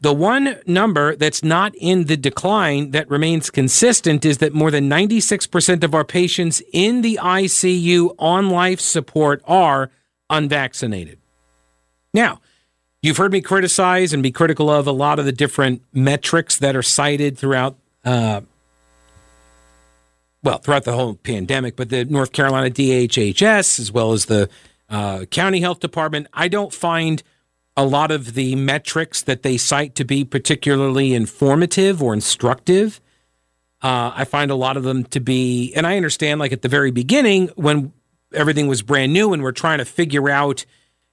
The 0.00 0.12
one 0.12 0.56
number 0.66 1.16
that's 1.16 1.42
not 1.42 1.74
in 1.76 2.04
the 2.04 2.16
decline 2.16 2.90
that 2.92 3.08
remains 3.08 3.50
consistent 3.50 4.24
is 4.24 4.38
that 4.38 4.52
more 4.52 4.70
than 4.70 4.88
96% 4.88 5.82
of 5.82 5.94
our 5.94 6.04
patients 6.04 6.62
in 6.72 7.02
the 7.02 7.18
ICU 7.20 8.14
on 8.18 8.50
life 8.50 8.80
support 8.80 9.42
are 9.46 9.90
unvaccinated. 10.30 11.18
Now, 12.12 12.40
you've 13.02 13.16
heard 13.16 13.32
me 13.32 13.40
criticize 13.40 14.12
and 14.12 14.22
be 14.22 14.30
critical 14.30 14.70
of 14.70 14.86
a 14.86 14.92
lot 14.92 15.18
of 15.18 15.24
the 15.24 15.32
different 15.32 15.82
metrics 15.92 16.58
that 16.58 16.76
are 16.76 16.82
cited 16.82 17.36
throughout, 17.38 17.76
uh, 18.04 18.42
well, 20.44 20.58
throughout 20.58 20.84
the 20.84 20.92
whole 20.92 21.14
pandemic, 21.14 21.74
but 21.74 21.88
the 21.88 22.04
North 22.04 22.32
Carolina 22.32 22.70
DHHS 22.70 23.80
as 23.80 23.90
well 23.90 24.12
as 24.12 24.26
the 24.26 24.48
uh, 24.88 25.24
county 25.26 25.60
health 25.60 25.80
department. 25.80 26.26
I 26.32 26.48
don't 26.48 26.72
find 26.72 27.22
a 27.76 27.84
lot 27.84 28.10
of 28.10 28.34
the 28.34 28.54
metrics 28.54 29.22
that 29.22 29.42
they 29.42 29.56
cite 29.56 29.94
to 29.96 30.04
be 30.04 30.24
particularly 30.24 31.14
informative 31.14 32.02
or 32.02 32.14
instructive. 32.14 33.00
Uh, 33.82 34.12
I 34.14 34.24
find 34.24 34.50
a 34.50 34.54
lot 34.54 34.76
of 34.76 34.84
them 34.84 35.04
to 35.04 35.20
be, 35.20 35.72
and 35.74 35.86
I 35.86 35.96
understand, 35.96 36.40
like 36.40 36.52
at 36.52 36.62
the 36.62 36.68
very 36.68 36.90
beginning 36.90 37.48
when 37.56 37.92
everything 38.32 38.66
was 38.66 38.82
brand 38.82 39.12
new 39.12 39.32
and 39.32 39.42
we're 39.42 39.52
trying 39.52 39.78
to 39.78 39.84
figure 39.84 40.28
out 40.28 40.64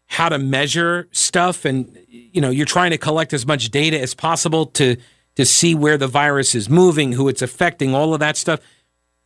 how 0.08 0.28
to 0.28 0.38
measure 0.38 1.08
stuff, 1.12 1.64
and 1.64 1.98
you 2.08 2.42
know, 2.42 2.50
you're 2.50 2.66
trying 2.66 2.92
to 2.92 2.98
collect 2.98 3.34
as 3.34 3.46
much 3.46 3.72
data 3.72 4.00
as 4.00 4.14
possible 4.14 4.66
to 4.66 4.98
to 5.36 5.46
see 5.46 5.74
where 5.74 5.98
the 5.98 6.08
virus 6.08 6.54
is 6.54 6.70
moving, 6.70 7.14
who 7.14 7.30
it's 7.30 7.42
affecting, 7.42 7.96
all 7.96 8.14
of 8.14 8.20
that 8.20 8.36
stuff. 8.36 8.60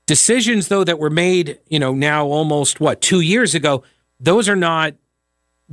Decisions, 0.06 0.68
though, 0.68 0.84
that 0.84 1.00
were 1.00 1.10
made, 1.10 1.60
you 1.68 1.80
know, 1.80 1.94
now 1.94 2.26
almost 2.26 2.80
what 2.80 3.02
two 3.02 3.22
years 3.22 3.56
ago, 3.56 3.84
those 4.20 4.48
are 4.48 4.56
not 4.56 4.94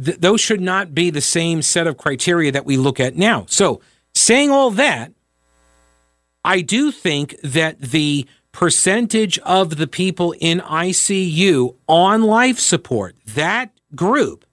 th- 0.03 0.18
those 0.18 0.40
should 0.40 0.61
not 0.61 0.95
be 0.95 1.11
the 1.11 1.21
same 1.21 1.62
set 1.62 1.87
of 1.87 1.97
criteria 1.97 2.53
that 2.53 2.64
we 2.64 2.77
look 2.77 3.01
at 3.01 3.16
now. 3.16 3.45
So, 3.49 3.81
saying 4.14 4.51
all 4.51 4.71
that, 4.73 5.12
I 6.45 6.61
do 6.61 6.90
think 6.90 7.37
that 7.42 7.81
the 7.81 8.27
percentage 8.53 9.38
of 9.40 9.77
the 9.77 9.87
people 9.87 10.35
in 10.40 10.61
ICU 10.61 11.77
on 11.87 12.23
life 12.23 12.59
support, 12.59 13.16
that 13.27 13.71
group, 13.95 14.45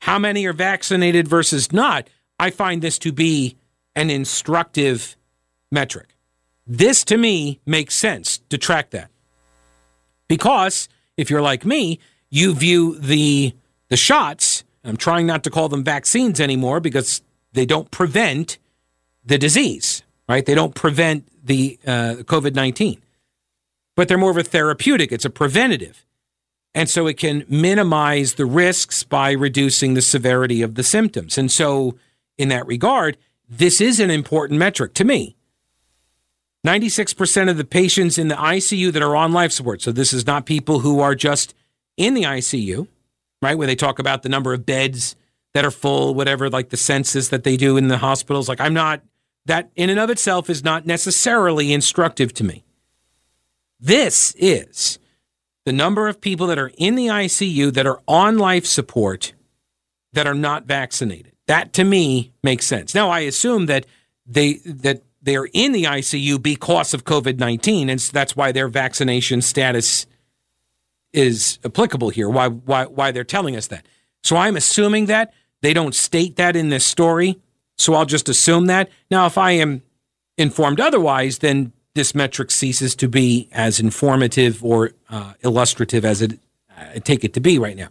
how 0.00 0.18
many 0.18 0.46
are 0.46 0.52
vaccinated 0.52 1.26
versus 1.26 1.72
not, 1.72 2.08
I 2.38 2.50
find 2.50 2.82
this 2.82 2.98
to 3.00 3.12
be 3.12 3.56
an 3.96 4.10
instructive 4.10 5.16
metric. 5.72 6.14
This 6.66 7.04
to 7.04 7.16
me 7.16 7.60
makes 7.64 7.94
sense 7.94 8.38
to 8.50 8.58
track 8.58 8.90
that. 8.90 9.10
Because 10.28 10.88
if 11.16 11.30
you're 11.30 11.42
like 11.42 11.64
me, 11.64 11.98
you 12.30 12.54
view 12.54 12.98
the 12.98 13.54
the 13.88 13.96
shots 13.96 14.64
I'm 14.84 14.96
trying 14.96 15.26
not 15.26 15.44
to 15.44 15.50
call 15.50 15.68
them 15.68 15.84
vaccines 15.84 16.40
anymore 16.40 16.80
because 16.80 17.22
they 17.52 17.66
don't 17.66 17.90
prevent 17.90 18.58
the 19.24 19.38
disease, 19.38 20.02
right? 20.28 20.44
They 20.44 20.54
don't 20.54 20.74
prevent 20.74 21.28
the 21.44 21.78
uh, 21.86 22.16
COVID 22.24 22.54
19, 22.54 23.00
but 23.96 24.08
they're 24.08 24.18
more 24.18 24.30
of 24.30 24.36
a 24.36 24.42
therapeutic, 24.42 25.12
it's 25.12 25.24
a 25.24 25.30
preventative. 25.30 26.04
And 26.74 26.88
so 26.88 27.06
it 27.06 27.14
can 27.14 27.44
minimize 27.48 28.34
the 28.34 28.46
risks 28.46 29.02
by 29.02 29.32
reducing 29.32 29.94
the 29.94 30.02
severity 30.02 30.62
of 30.62 30.74
the 30.74 30.82
symptoms. 30.82 31.38
And 31.38 31.50
so, 31.50 31.96
in 32.36 32.50
that 32.50 32.66
regard, 32.66 33.16
this 33.48 33.80
is 33.80 33.98
an 33.98 34.10
important 34.10 34.58
metric 34.58 34.94
to 34.94 35.04
me. 35.04 35.34
96% 36.66 37.50
of 37.50 37.56
the 37.56 37.64
patients 37.64 38.18
in 38.18 38.28
the 38.28 38.34
ICU 38.34 38.92
that 38.92 39.02
are 39.02 39.16
on 39.16 39.32
life 39.32 39.52
support, 39.52 39.80
so 39.80 39.92
this 39.92 40.12
is 40.12 40.26
not 40.26 40.46
people 40.46 40.80
who 40.80 41.00
are 41.00 41.14
just 41.14 41.54
in 41.96 42.14
the 42.14 42.24
ICU, 42.24 42.88
right? 43.40 43.56
Where 43.56 43.66
they 43.66 43.76
talk 43.76 43.98
about 43.98 44.22
the 44.22 44.28
number 44.28 44.52
of 44.52 44.66
beds 44.66 45.16
that 45.54 45.64
are 45.64 45.70
full, 45.70 46.14
whatever, 46.14 46.50
like 46.50 46.70
the 46.70 46.76
census 46.76 47.28
that 47.28 47.44
they 47.44 47.56
do 47.56 47.76
in 47.76 47.88
the 47.88 47.98
hospitals. 47.98 48.48
Like, 48.48 48.60
I'm 48.60 48.74
not, 48.74 49.02
that 49.46 49.70
in 49.76 49.88
and 49.88 50.00
of 50.00 50.10
itself 50.10 50.50
is 50.50 50.64
not 50.64 50.84
necessarily 50.84 51.72
instructive 51.72 52.34
to 52.34 52.44
me. 52.44 52.64
This 53.80 54.34
is 54.36 54.98
the 55.64 55.72
number 55.72 56.08
of 56.08 56.20
people 56.20 56.48
that 56.48 56.58
are 56.58 56.72
in 56.76 56.96
the 56.96 57.06
ICU 57.06 57.72
that 57.74 57.86
are 57.86 58.00
on 58.08 58.38
life 58.38 58.66
support 58.66 59.32
that 60.12 60.26
are 60.26 60.34
not 60.34 60.66
vaccinated. 60.66 61.32
That 61.46 61.72
to 61.74 61.84
me 61.84 62.32
makes 62.42 62.66
sense. 62.66 62.94
Now, 62.94 63.10
I 63.10 63.20
assume 63.20 63.66
that 63.66 63.86
they, 64.26 64.54
that 64.64 65.02
they're 65.22 65.48
in 65.52 65.72
the 65.72 65.84
ICU 65.84 66.42
because 66.42 66.94
of 66.94 67.04
COVID 67.04 67.38
19, 67.38 67.88
and 67.88 68.00
so 68.00 68.12
that's 68.12 68.36
why 68.36 68.52
their 68.52 68.68
vaccination 68.68 69.42
status 69.42 70.06
is 71.12 71.58
applicable 71.64 72.10
here. 72.10 72.28
Why 72.28 72.48
why 72.48 72.84
why 72.84 73.10
they're 73.10 73.24
telling 73.24 73.56
us 73.56 73.66
that? 73.68 73.86
So 74.22 74.36
I'm 74.36 74.56
assuming 74.56 75.06
that 75.06 75.32
they 75.62 75.72
don't 75.72 75.94
state 75.94 76.36
that 76.36 76.56
in 76.56 76.68
this 76.68 76.84
story. 76.84 77.38
So 77.76 77.94
I'll 77.94 78.06
just 78.06 78.28
assume 78.28 78.66
that. 78.66 78.90
Now, 79.10 79.26
if 79.26 79.38
I 79.38 79.52
am 79.52 79.82
informed 80.36 80.80
otherwise, 80.80 81.38
then 81.38 81.72
this 81.94 82.14
metric 82.14 82.50
ceases 82.50 82.94
to 82.96 83.08
be 83.08 83.48
as 83.52 83.80
informative 83.80 84.64
or 84.64 84.92
uh, 85.10 85.34
illustrative 85.42 86.04
as 86.04 86.22
it 86.22 86.38
I 86.76 86.98
take 86.98 87.24
it 87.24 87.34
to 87.34 87.40
be 87.40 87.58
right 87.58 87.76
now. 87.76 87.88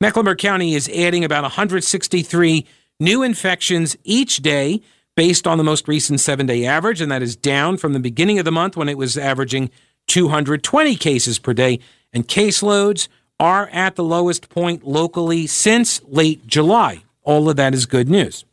Mecklenburg 0.00 0.38
County 0.38 0.74
is 0.74 0.88
adding 0.88 1.24
about 1.24 1.42
163 1.42 2.66
new 2.98 3.22
infections 3.22 3.96
each 4.04 4.38
day 4.38 4.80
based 5.16 5.46
on 5.46 5.58
the 5.58 5.64
most 5.64 5.88
recent 5.88 6.20
seven 6.20 6.46
day 6.46 6.64
average, 6.64 7.00
and 7.00 7.10
that 7.10 7.22
is 7.22 7.34
down 7.34 7.76
from 7.76 7.92
the 7.92 8.00
beginning 8.00 8.38
of 8.38 8.44
the 8.44 8.52
month 8.52 8.76
when 8.76 8.88
it 8.88 8.98
was 8.98 9.18
averaging 9.18 9.70
220 10.06 10.94
cases 10.96 11.38
per 11.38 11.52
day 11.52 11.80
and 12.12 12.28
caseloads 12.28 13.08
are 13.40 13.68
at 13.72 13.96
the 13.96 14.04
lowest 14.04 14.48
point 14.48 14.86
locally 14.86 15.46
since 15.46 16.00
late 16.04 16.46
July. 16.46 17.02
All 17.22 17.48
of 17.48 17.56
that 17.56 17.74
is 17.74 17.86
good 17.86 18.08
news. 18.08 18.44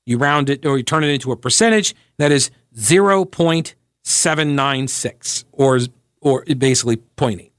you 0.05 0.17
round 0.17 0.51
it 0.51 0.65
or 0.65 0.77
you 0.77 0.83
turn 0.83 1.03
it 1.03 1.09
into 1.09 1.31
a 1.31 1.37
percentage 1.37 1.95
that 2.17 2.31
is 2.31 2.51
0.796 2.75 5.45
or, 5.51 5.79
or 6.21 6.45
basically 6.45 6.97
0.8. 6.97 7.52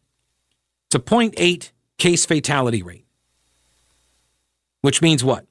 It's 0.87 0.95
a 0.95 0.99
0.8 0.99 1.71
case 1.99 2.27
fatality 2.27 2.83
rate, 2.83 3.07
which 4.81 5.03
means 5.03 5.25
what? 5.25 5.47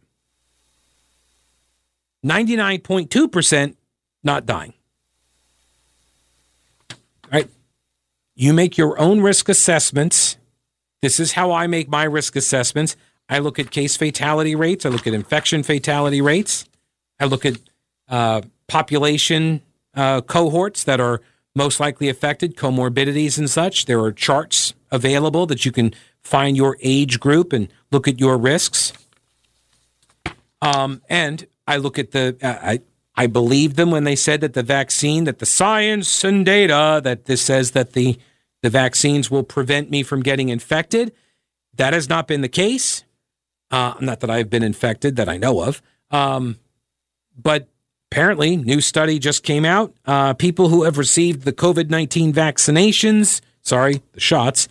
99.2% 2.26 3.76
not 4.24 4.46
dying. 4.46 4.74
Right? 7.32 7.50
You 8.36 8.54
make 8.54 8.78
your 8.78 9.00
own 9.00 9.22
risk 9.22 9.50
assessments. 9.50 10.38
This 11.02 11.19
is 11.19 11.34
how 11.34 11.52
I 11.52 11.67
make 11.67 11.89
my 11.89 12.04
risk 12.04 12.36
assessments. 12.36 12.96
I 13.28 13.39
look 13.39 13.60
at 13.60 13.72
case 13.72 13.98
fatality 13.98 14.56
rates, 14.56 14.86
I 14.86 14.89
look 14.89 15.08
at 15.08 15.13
infection 15.13 15.63
fatality 15.63 16.22
rates, 16.22 16.65
I 17.19 17.26
look 17.26 17.46
at 17.46 17.58
uh, 18.08 18.41
population 18.67 19.62
uh, 19.96 20.22
cohorts 20.22 20.84
that 20.84 21.00
are 21.00 21.22
most 21.56 21.80
likely 21.80 22.10
affected, 22.10 22.56
comorbidities 22.56 23.38
and 23.38 23.50
such. 23.50 23.86
There 23.86 24.02
are 24.02 24.12
charts 24.12 24.74
available 24.92 25.46
that 25.48 25.66
you 25.66 25.72
can 25.72 25.94
find 26.22 26.58
your 26.58 26.78
age 26.82 27.20
group 27.20 27.54
and 27.54 27.68
look 27.92 28.08
at 28.08 28.20
your 28.20 28.38
risks. 28.38 28.94
Um, 30.62 31.02
and 31.10 31.46
I 31.68 31.78
look 31.78 32.00
at 32.00 32.12
the, 32.12 32.38
uh, 32.42 32.58
I, 32.62 32.80
I 33.16 33.28
believe 33.28 33.76
them 33.76 33.92
when 33.92 34.06
they 34.06 34.16
said 34.16 34.42
that 34.42 34.54
the 34.54 34.63
vaccine, 34.63 35.26
that 35.26 35.39
the 35.39 35.46
science 35.46 36.24
and 36.24 36.46
data 36.46 37.02
that 37.04 37.26
this 37.26 37.42
says 37.42 37.72
that 37.72 37.94
the, 37.94 38.18
the 38.62 38.70
vaccines 38.70 39.30
will 39.30 39.44
prevent 39.44 39.92
me 39.92 40.04
from 40.04 40.24
getting 40.24 40.50
infected. 40.50 41.13
That 41.76 41.94
has 41.94 42.10
not 42.10 42.28
been 42.28 42.42
the 42.42 42.50
case. 42.50 43.04
Uh, 43.70 43.96
not 44.00 44.20
that 44.22 44.30
I've 44.30 44.50
been 44.50 44.63
infected 44.63 45.16
that 45.18 45.28
I 45.28 45.38
know 45.38 45.62
of. 45.62 45.82
Um, 46.12 46.60
but 47.36 47.68
apparently, 48.13 48.56
new 48.56 48.80
study 48.80 49.17
just 49.17 49.41
came 49.41 49.65
out. 49.65 49.91
Uh, 50.06 50.36
people 50.36 50.69
who 50.69 50.84
have 50.84 50.99
received 50.99 51.41
the 51.41 51.52
COVID 51.52 51.89
19 51.89 52.32
vaccinations, 52.32 53.41
sorry, 53.63 54.04
the 54.12 54.19
shots, 54.19 54.67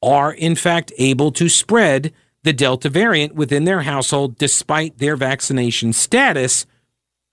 are 0.00 0.32
in 0.32 0.56
fact 0.56 0.90
able 0.96 1.30
to 1.30 1.50
spread 1.50 2.10
the 2.42 2.54
Delta 2.54 2.88
variant 2.88 3.34
within 3.34 3.64
their 3.64 3.82
household 3.82 4.38
despite 4.38 4.96
their 4.96 5.14
vaccination 5.14 5.92
status, 5.92 6.64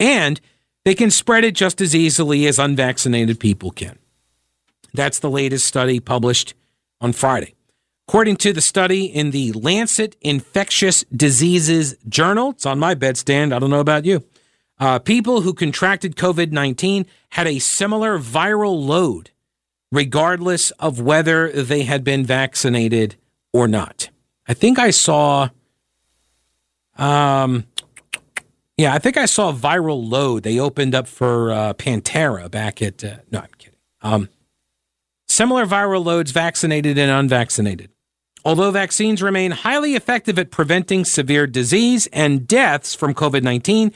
and 0.01 0.41
they 0.83 0.93
can 0.93 1.09
spread 1.09 1.45
it 1.45 1.55
just 1.55 1.79
as 1.79 1.95
easily 1.95 2.45
as 2.45 2.59
unvaccinated 2.59 3.39
people 3.39 3.71
can. 3.71 3.97
That's 4.93 5.19
the 5.19 5.29
latest 5.29 5.65
study 5.65 6.01
published 6.01 6.55
on 6.99 7.13
Friday. 7.13 7.53
According 8.09 8.35
to 8.37 8.51
the 8.51 8.59
study 8.59 9.05
in 9.05 9.31
the 9.31 9.53
Lancet 9.53 10.17
Infectious 10.19 11.05
Diseases 11.05 11.95
Journal, 12.09 12.49
it's 12.49 12.65
on 12.65 12.79
my 12.79 12.95
bedstand. 12.95 13.53
I 13.53 13.59
don't 13.59 13.69
know 13.69 13.79
about 13.79 14.03
you. 14.03 14.25
Uh, 14.79 14.99
people 14.99 15.41
who 15.41 15.53
contracted 15.53 16.15
COVID 16.15 16.51
19 16.51 17.05
had 17.29 17.47
a 17.47 17.59
similar 17.59 18.19
viral 18.19 18.85
load, 18.85 19.31
regardless 19.91 20.71
of 20.71 21.01
whether 21.01 21.51
they 21.51 21.83
had 21.83 22.03
been 22.03 22.25
vaccinated 22.25 23.15
or 23.53 23.67
not. 23.67 24.09
I 24.47 24.53
think 24.53 24.77
I 24.77 24.91
saw, 24.91 25.49
um, 26.97 27.65
yeah, 28.77 28.93
I 28.93 28.99
think 28.99 29.17
I 29.17 29.25
saw 29.25 29.51
viral 29.51 30.07
load. 30.07 30.43
They 30.43 30.59
opened 30.59 30.93
up 30.93 31.07
for 31.07 31.51
uh, 31.51 31.73
Pantera 31.73 32.49
back 32.49 32.81
at, 32.81 33.03
uh, 33.03 33.17
no, 33.31 33.39
I'm 33.39 33.49
kidding. 33.57 33.79
Um, 34.01 34.29
similar 35.27 35.65
viral 35.65 36.05
loads, 36.05 36.31
vaccinated 36.31 36.97
and 36.97 37.09
unvaccinated. 37.09 37.89
Although 38.45 38.71
vaccines 38.71 39.21
remain 39.21 39.51
highly 39.51 39.95
effective 39.95 40.39
at 40.39 40.51
preventing 40.51 41.03
severe 41.03 41.47
disease 41.47 42.07
and 42.13 42.47
deaths 42.47 42.95
from 42.95 43.13
COVID 43.13 43.43
19, 43.43 43.91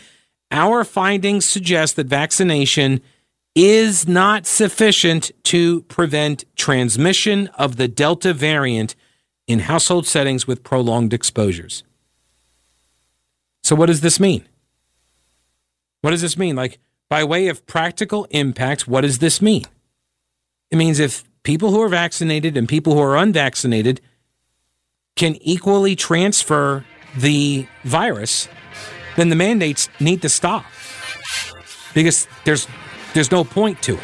our 0.52 0.84
findings 0.84 1.46
suggest 1.46 1.96
that 1.96 2.08
vaccination 2.08 3.02
is 3.56 4.08
not 4.08 4.46
sufficient 4.46 5.32
to 5.44 5.82
prevent 5.84 6.46
transmission 6.56 7.48
of 7.56 7.76
the 7.76 7.88
Delta 7.88 8.34
variant 8.34 8.96
in 9.48 9.60
household 9.60 10.08
settings 10.08 10.48
with 10.48 10.64
prolonged 10.64 11.14
exposures. 11.14 11.84
So, 13.64 13.76
what 13.76 13.88
does 13.88 14.02
this 14.02 14.20
mean? 14.20 14.48
What 16.02 16.12
does 16.12 16.22
this 16.22 16.38
mean? 16.38 16.56
Like, 16.56 16.80
by 17.10 17.24
way 17.24 17.48
of 17.48 17.66
practical 17.68 18.26
impacts, 18.32 18.88
what 18.88 19.02
does 19.02 19.20
this 19.20 19.42
mean? 19.42 19.66
It 20.72 20.78
means 20.78 21.00
if 21.00 21.24
people 21.44 21.72
who 21.72 21.82
are 21.82 21.90
vaccinated 21.90 22.56
and 22.56 22.68
people 22.68 22.94
who 22.94 23.02
are 23.02 23.18
unvaccinated 23.18 24.00
can 25.16 25.36
equally 25.42 25.96
transfer 25.96 26.86
the 27.16 27.68
virus, 27.84 28.48
then 29.16 29.30
the 29.30 29.36
mandates 29.36 29.90
need 30.00 30.22
to 30.22 30.30
stop 30.30 30.66
because 31.94 32.28
there's 32.46 32.68
there's 33.14 33.32
no 33.32 33.44
point 33.44 33.82
to 33.84 33.96
it. 33.96 34.04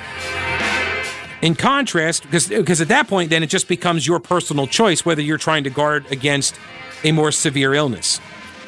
In 1.41 1.55
contrast, 1.55 2.23
because 2.23 2.47
because 2.47 2.81
at 2.81 2.87
that 2.87 3.07
point, 3.07 3.29
then 3.29 3.43
it 3.43 3.47
just 3.47 3.67
becomes 3.67 4.05
your 4.07 4.19
personal 4.19 4.67
choice 4.67 5.05
whether 5.05 5.21
you're 5.21 5.37
trying 5.37 5.63
to 5.63 5.69
guard 5.69 6.05
against 6.11 6.59
a 7.03 7.11
more 7.11 7.31
severe 7.31 7.73
illness. 7.73 8.19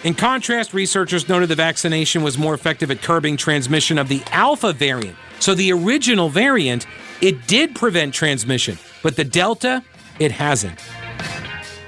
In 0.04 0.14
contrast, 0.14 0.74
researchers 0.74 1.28
noted 1.28 1.50
the 1.50 1.56
vaccination 1.56 2.24
was 2.24 2.38
more 2.38 2.54
effective 2.54 2.90
at 2.90 3.02
curbing 3.02 3.36
transmission 3.36 3.98
of 3.98 4.08
the 4.08 4.22
alpha 4.32 4.72
variant. 4.72 5.18
So 5.40 5.54
the 5.54 5.74
original 5.74 6.30
variant, 6.30 6.88
it 7.22 7.48
did 7.48 7.76
prevent 7.76 8.14
transmission, 8.14 8.78
but 9.04 9.18
the 9.18 9.26
delta, 9.26 9.84
it 10.20 10.32
hasn't. 10.32 10.80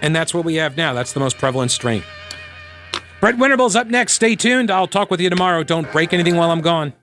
And 0.02 0.14
that's 0.14 0.34
what 0.34 0.44
we 0.44 0.56
have 0.56 0.76
now. 0.76 0.94
That's 0.94 1.14
the 1.14 1.22
most 1.22 1.38
prevalent 1.38 1.72
strain. 1.72 2.04
Brett 3.22 3.38
Winterble's 3.38 3.76
up 3.76 3.86
next. 3.86 4.14
Stay 4.14 4.36
tuned. 4.36 4.72
I'll 4.72 4.88
talk 4.88 5.12
with 5.12 5.22
you 5.22 5.30
tomorrow. 5.30 5.62
Don't 5.62 5.90
break 5.92 6.12
anything 6.12 6.36
while 6.38 6.50
I'm 6.50 6.62
gone. 6.62 6.94